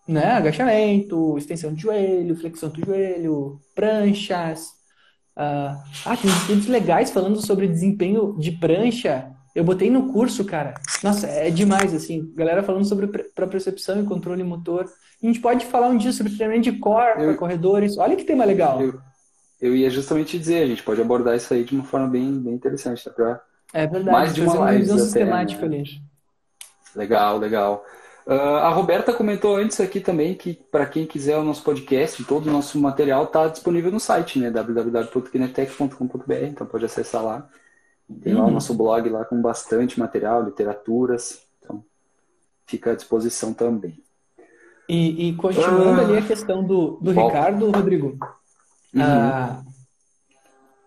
né? 0.07 0.27
Agachamento, 0.27 1.37
extensão 1.37 1.75
de 1.75 1.83
joelho, 1.83 2.37
flexão 2.37 2.69
do 2.69 2.85
joelho, 2.85 3.61
pranchas. 3.75 4.76
Uh, 5.37 5.77
ah, 6.05 6.16
tem 6.16 6.31
estudos 6.31 6.66
legais 6.66 7.11
falando 7.11 7.44
sobre 7.44 7.68
desempenho 7.68 8.37
de 8.38 8.53
prancha 8.53 9.37
eu 9.57 9.64
botei 9.64 9.90
no 9.90 10.12
curso, 10.12 10.44
cara. 10.44 10.75
Nossa, 11.03 11.27
é 11.27 11.51
demais, 11.51 11.94
assim. 11.94 12.31
Galera 12.37 12.62
falando 12.62 12.85
sobre 12.85 13.07
propriocepção 13.07 14.03
e 14.03 14.05
controle 14.05 14.44
motor. 14.44 14.85
A 14.85 15.27
gente 15.27 15.40
pode 15.40 15.64
falar 15.64 15.88
um 15.88 15.96
dia 15.96 16.12
sobre 16.12 16.35
treinamento 16.35 16.70
de 16.70 16.79
core 16.79 17.14
para 17.14 17.35
corredores. 17.37 17.96
Olha 17.96 18.14
que 18.14 18.25
tema 18.25 18.44
legal. 18.44 18.83
Eu, 18.83 19.01
eu, 19.59 19.75
ia 19.75 19.88
justamente 19.88 20.38
dizer, 20.38 20.62
a 20.62 20.66
gente 20.66 20.83
pode 20.83 21.01
abordar 21.01 21.35
isso 21.35 21.55
aí 21.55 21.64
de 21.64 21.75
uma 21.75 21.85
forma 21.85 22.07
bem, 22.07 22.38
bem 22.38 22.53
interessante, 22.53 23.03
tá? 23.03 23.11
Pra 23.11 23.40
é 23.72 23.87
verdade, 23.87 24.14
mais 24.14 24.35
de 24.35 24.42
uma, 24.42 24.53
uma 24.57 24.72
visão 24.72 24.99
sistemática 24.99 25.66
né? 25.66 25.79
ali. 25.79 26.03
Legal, 26.94 27.38
legal. 27.38 27.83
Uh, 28.27 28.33
a 28.33 28.71
Roberta 28.71 29.12
comentou 29.12 29.57
antes 29.57 29.79
aqui 29.79 30.01
também 30.01 30.35
que 30.35 30.55
para 30.55 30.85
quem 30.85 31.07
quiser 31.07 31.39
o 31.39 31.45
nosso 31.45 31.62
podcast, 31.62 32.25
todo 32.25 32.49
o 32.49 32.53
nosso 32.53 32.77
material 32.77 33.23
está 33.23 33.47
disponível 33.47 33.93
no 33.93 34.01
site, 34.01 34.41
né? 34.41 34.51
www.kinetec.com.br, 34.51 36.35
então 36.43 36.67
pode 36.67 36.85
acessar 36.85 37.25
lá. 37.25 37.49
Tem 38.23 38.35
lá 38.35 38.43
o 38.43 38.47
uhum. 38.47 38.53
nosso 38.53 38.75
blog 38.75 39.09
lá 39.09 39.25
com 39.25 39.41
bastante 39.41 40.01
material, 40.01 40.43
literaturas. 40.43 41.41
Então, 41.61 41.85
fica 42.67 42.91
à 42.91 42.97
disposição 42.97 43.55
também. 43.55 44.03
E, 44.89 45.29
e 45.29 45.37
continuando 45.37 46.01
ah, 46.01 46.05
ali 46.05 46.19
a 46.19 46.23
questão 46.23 46.65
do, 46.65 46.99
do 47.01 47.12
Ricardo, 47.12 47.71
Rodrigo, 47.71 48.19
uhum. 48.93 49.03
a, 49.03 49.62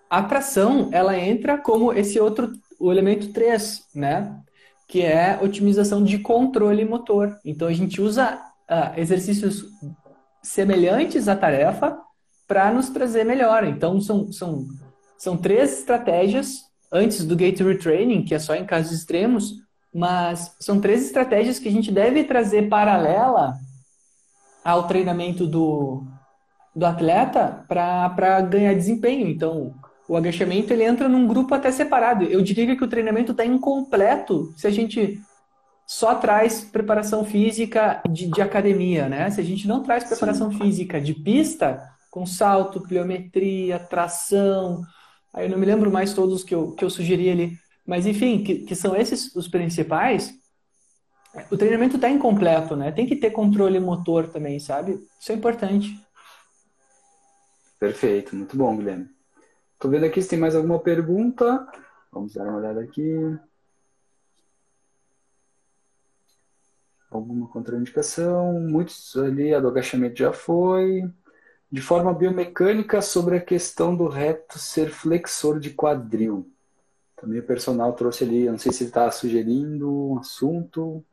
a 0.10 0.24
tração, 0.24 0.90
ela 0.92 1.18
entra 1.18 1.58
como 1.58 1.94
esse 1.94 2.20
outro, 2.20 2.52
o 2.78 2.92
elemento 2.92 3.32
3, 3.32 3.88
né? 3.96 4.42
Que 4.90 5.04
é 5.04 5.40
otimização 5.42 6.04
de 6.04 6.20
controle 6.20 6.84
motor. 6.84 7.38
Então, 7.46 7.68
a 7.68 7.74
gente 7.74 8.02
usa 8.02 8.36
uh, 8.70 9.00
exercícios 9.00 9.64
semelhantes 10.44 11.28
à 11.30 11.36
tarefa 11.36 11.98
para 12.48 12.74
nos 12.74 12.90
trazer 12.90 13.24
melhor. 13.24 13.64
Então, 13.64 14.02
são, 14.02 14.32
são, 14.32 14.66
são 15.18 15.38
três 15.38 15.80
estratégias 15.80 16.64
antes 16.92 17.24
do 17.24 17.36
gate 17.36 17.62
retraining, 17.62 18.24
que 18.24 18.34
é 18.34 18.40
só 18.40 18.56
em 18.56 18.66
casos 18.66 18.92
extremos, 18.92 19.54
mas 19.94 20.56
são 20.60 20.82
três 20.82 21.06
estratégias 21.06 21.60
que 21.60 21.68
a 21.70 21.72
gente 21.72 21.92
deve 21.92 22.24
trazer 22.24 22.68
paralela 22.68 23.54
ao 24.64 24.88
treinamento 24.88 25.48
do, 25.48 26.04
do 26.76 26.86
atleta 26.86 27.64
para 27.68 28.42
ganhar 28.42 28.74
desempenho. 28.74 29.28
Então, 29.28 29.74
o 30.10 30.18
agachamento 30.18 30.74
ele 30.74 30.84
entra 30.84 31.08
num 31.08 31.28
grupo 31.28 31.54
até 31.56 31.72
separado. 31.72 32.26
Eu 32.26 32.42
diria 32.42 32.76
que 32.76 32.84
o 32.84 32.90
treinamento 32.90 33.32
está 33.32 33.46
incompleto 33.46 34.54
se 34.58 34.68
a 34.68 34.72
gente 34.72 35.22
só 35.88 36.16
traz 36.16 36.62
preparação 36.62 37.24
física 37.24 38.02
de, 38.10 38.28
de 38.28 38.42
academia, 38.42 39.08
né? 39.08 39.30
Se 39.30 39.40
a 39.40 39.44
gente 39.44 39.68
não 39.68 39.82
traz 39.82 40.04
preparação 40.04 40.52
Sim. 40.52 40.58
física 40.58 41.00
de 41.00 41.14
pista, 41.14 41.82
com 42.12 42.26
salto, 42.26 42.82
pliometria, 42.82 43.80
tração, 43.80 44.84
Aí 45.34 45.46
eu 45.46 45.50
não 45.50 45.58
me 45.58 45.66
lembro 45.66 45.92
mais 45.92 46.14
todos 46.14 46.44
que 46.44 46.54
eu, 46.54 46.72
que 46.72 46.84
eu 46.84 46.90
sugeri 46.90 47.30
ali. 47.30 47.58
Mas, 47.86 48.06
enfim, 48.06 48.44
que, 48.44 48.60
que 48.60 48.76
são 48.76 48.96
esses 48.96 49.36
os 49.36 49.48
principais. 49.48 50.34
O 51.52 51.58
treinamento 51.58 51.96
está 51.96 52.10
incompleto, 52.10 52.76
né? 52.76 52.92
Tem 52.92 53.06
que 53.06 53.16
ter 53.16 53.32
controle 53.32 53.80
motor 53.80 54.28
também, 54.28 54.60
sabe? 54.60 55.00
Isso 55.20 55.32
é 55.32 55.36
importante. 55.36 56.00
Perfeito, 57.80 58.36
muito 58.36 58.58
bom, 58.58 58.76
Guilherme. 58.76 59.08
Tô 59.80 59.88
vendo 59.88 60.06
aqui 60.06 60.22
se 60.22 60.28
tem 60.28 60.38
mais 60.38 60.56
alguma 60.56 60.78
pergunta. 60.78 61.66
Vamos 62.12 62.34
dar 62.34 62.44
uma 62.44 62.58
olhada 62.58 62.82
aqui. 62.82 63.16
Alguma 67.10 67.48
contraindicação? 67.48 68.60
Muitos 68.60 69.16
ali, 69.16 69.54
a 69.54 69.60
do 69.62 69.70
agachamento 69.70 70.20
já 70.20 70.34
foi 70.34 71.10
de 71.72 71.82
forma 71.82 72.14
biomecânica 72.14 73.02
sobre 73.02 73.38
a 73.38 73.42
questão 73.42 73.96
do 73.96 74.08
reto 74.08 74.60
ser 74.60 74.90
flexor 74.90 75.60
de 75.60 75.70
quadril. 75.70 76.52
Também 77.16 77.40
o 77.40 77.46
personal 77.46 77.94
trouxe 77.94 78.26
ali, 78.26 78.50
não 78.50 78.58
sei 78.58 78.74
se 78.74 78.84
ele 78.84 78.90
está 78.90 79.10
sugerindo 79.12 79.90
um 79.90 80.20
assunto. 80.20 81.04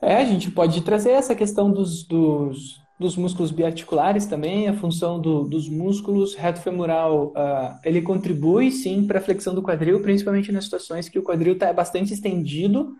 É, 0.00 0.16
a 0.16 0.24
gente 0.24 0.50
pode 0.50 0.82
trazer 0.82 1.10
essa 1.10 1.34
questão 1.34 1.70
dos, 1.70 2.02
dos, 2.04 2.80
dos 2.98 3.16
músculos 3.16 3.50
biarticulares 3.50 4.26
também, 4.26 4.68
a 4.68 4.74
função 4.74 5.20
do, 5.20 5.44
dos 5.44 5.68
músculos 5.68 6.34
reto 6.34 6.60
femoral, 6.60 7.26
uh, 7.36 7.78
ele 7.84 8.00
contribui 8.00 8.70
sim 8.70 9.06
para 9.06 9.18
a 9.18 9.22
flexão 9.22 9.54
do 9.54 9.62
quadril, 9.62 10.00
principalmente 10.00 10.50
nas 10.50 10.64
situações 10.64 11.08
que 11.08 11.18
o 11.18 11.22
quadril 11.22 11.54
está 11.54 11.72
bastante 11.72 12.14
estendido, 12.14 12.94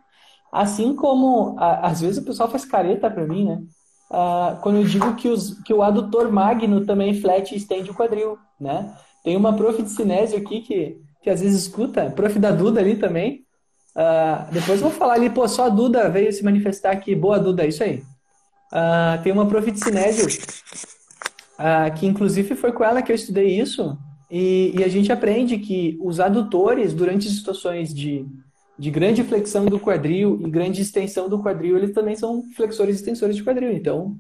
assim 0.53 0.95
como 0.95 1.57
às 1.59 2.01
vezes 2.03 2.19
o 2.19 2.25
pessoal 2.25 2.51
faz 2.51 2.65
careta 2.65 3.11
para 3.11 3.27
mim, 3.27 3.45
né? 3.47 3.63
uh, 4.11 4.61
quando 4.61 4.77
eu 4.77 4.85
digo 4.85 5.15
que, 5.17 5.29
os, 5.29 5.61
que 5.63 5.73
o 5.73 5.83
adutor 5.83 6.31
magno 6.31 6.85
também 6.85 7.21
flat 7.21 7.53
e 7.53 7.57
estende 7.57 7.91
o 7.91 7.95
quadril, 7.95 8.39
né? 8.61 8.95
Tem 9.25 9.37
uma 9.37 9.55
prof 9.55 9.83
de 9.83 9.91
cinésio 9.91 10.39
aqui 10.39 10.61
que, 10.61 11.01
que 11.23 11.31
às 11.31 11.41
vezes 11.41 11.63
escuta, 11.63 12.11
prof 12.11 12.39
da 12.39 12.51
Duda 12.51 12.81
ali 12.81 12.97
também. 12.97 13.45
Uh, 13.95 14.53
depois 14.53 14.81
eu 14.81 14.89
vou 14.89 14.97
falar 14.97 15.15
ali, 15.15 15.31
pô, 15.31 15.47
só 15.49 15.67
a 15.67 15.69
Duda 15.69 16.09
veio 16.09 16.33
se 16.33 16.45
manifestar 16.45 16.93
aqui. 16.93 17.15
Boa, 17.15 17.39
Duda, 17.39 17.65
é 17.65 17.69
isso 17.69 17.83
aí. 17.83 18.03
Uh, 18.73 19.23
tem 19.23 19.33
uma 19.33 19.47
prof 19.47 19.71
de 19.71 19.79
cinésio, 19.79 20.27
uh, 21.59 21.95
que 21.95 22.07
inclusive 22.07 22.55
foi 22.55 22.73
com 22.73 22.85
ela 22.85 23.03
que 23.03 23.13
eu 23.13 23.17
estudei 23.17 23.59
isso, 23.59 23.97
e, 24.31 24.73
e, 24.77 24.83
a 24.83 24.89
gente 24.89 25.13
aprende 25.13 25.57
que 25.57 25.97
os 26.03 26.19
adutores, 26.19 26.93
durante 26.93 27.31
situações 27.31 27.95
de 27.95 28.27
de 28.79 28.91
grande 28.91 29.25
flexão 29.25 29.65
do 29.67 29.81
quadril 29.81 30.39
e 30.45 30.51
grande 30.51 30.83
extensão 30.83 31.29
do 31.29 31.43
quadril, 31.43 31.79
eles 31.79 31.93
também 31.93 32.15
são 32.15 32.43
flexores 32.55 32.97
e 32.97 32.99
extensores 32.99 33.37
de 33.37 33.43
quadril. 33.43 33.73
Então, 33.73 34.17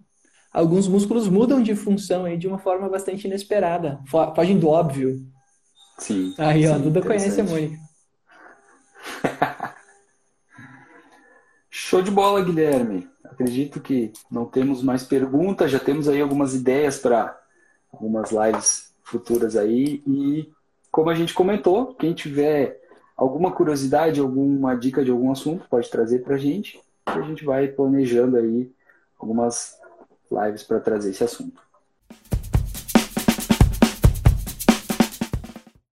alguns 0.53 0.89
músculos 0.89 1.29
mudam 1.29 1.63
de 1.63 1.75
função 1.75 2.25
aí 2.25 2.39
de 2.39 2.49
uma 2.49 2.59
forma 2.59 2.89
bastante 2.89 3.27
inesperada, 3.27 4.01
fogem 4.35 4.59
do 4.59 4.69
óbvio. 4.69 5.21
Sim. 5.99 6.35
Aí, 6.39 6.67
ó, 6.67 6.79
Duda 6.79 7.03
conhece 7.03 7.41
a 7.41 7.45
Mônica. 7.45 7.86
Show 11.79 12.01
de 12.01 12.11
bola, 12.11 12.43
Guilherme. 12.43 13.07
Acredito 13.23 13.83
que 13.83 14.11
não 14.31 14.47
temos 14.47 14.83
mais 14.83 15.05
perguntas, 15.05 15.71
já 15.71 15.79
temos 15.79 16.09
aí 16.09 16.23
algumas 16.23 16.55
ideias 16.55 16.99
para 16.99 17.39
algumas 17.93 18.31
lives 18.33 18.95
futuras 19.05 19.57
aí. 19.57 20.03
E 20.07 20.51
como 20.91 21.11
a 21.11 21.15
gente 21.15 21.35
comentou, 21.35 21.95
quem 21.95 22.15
tiver 22.15 22.81
alguma 23.15 23.53
curiosidade, 23.53 24.21
alguma 24.21 24.75
dica 24.75 25.05
de 25.05 25.11
algum 25.11 25.31
assunto, 25.31 25.69
pode 25.69 25.91
trazer 25.91 26.21
para 26.21 26.37
a 26.37 26.39
gente. 26.39 26.81
E 27.09 27.19
a 27.19 27.21
gente 27.21 27.45
vai 27.45 27.69
planejando 27.69 28.39
aí 28.39 28.73
algumas 29.19 29.79
lives 30.31 30.63
para 30.63 30.81
trazer 30.81 31.11
esse 31.11 31.25
assunto. 31.25 31.61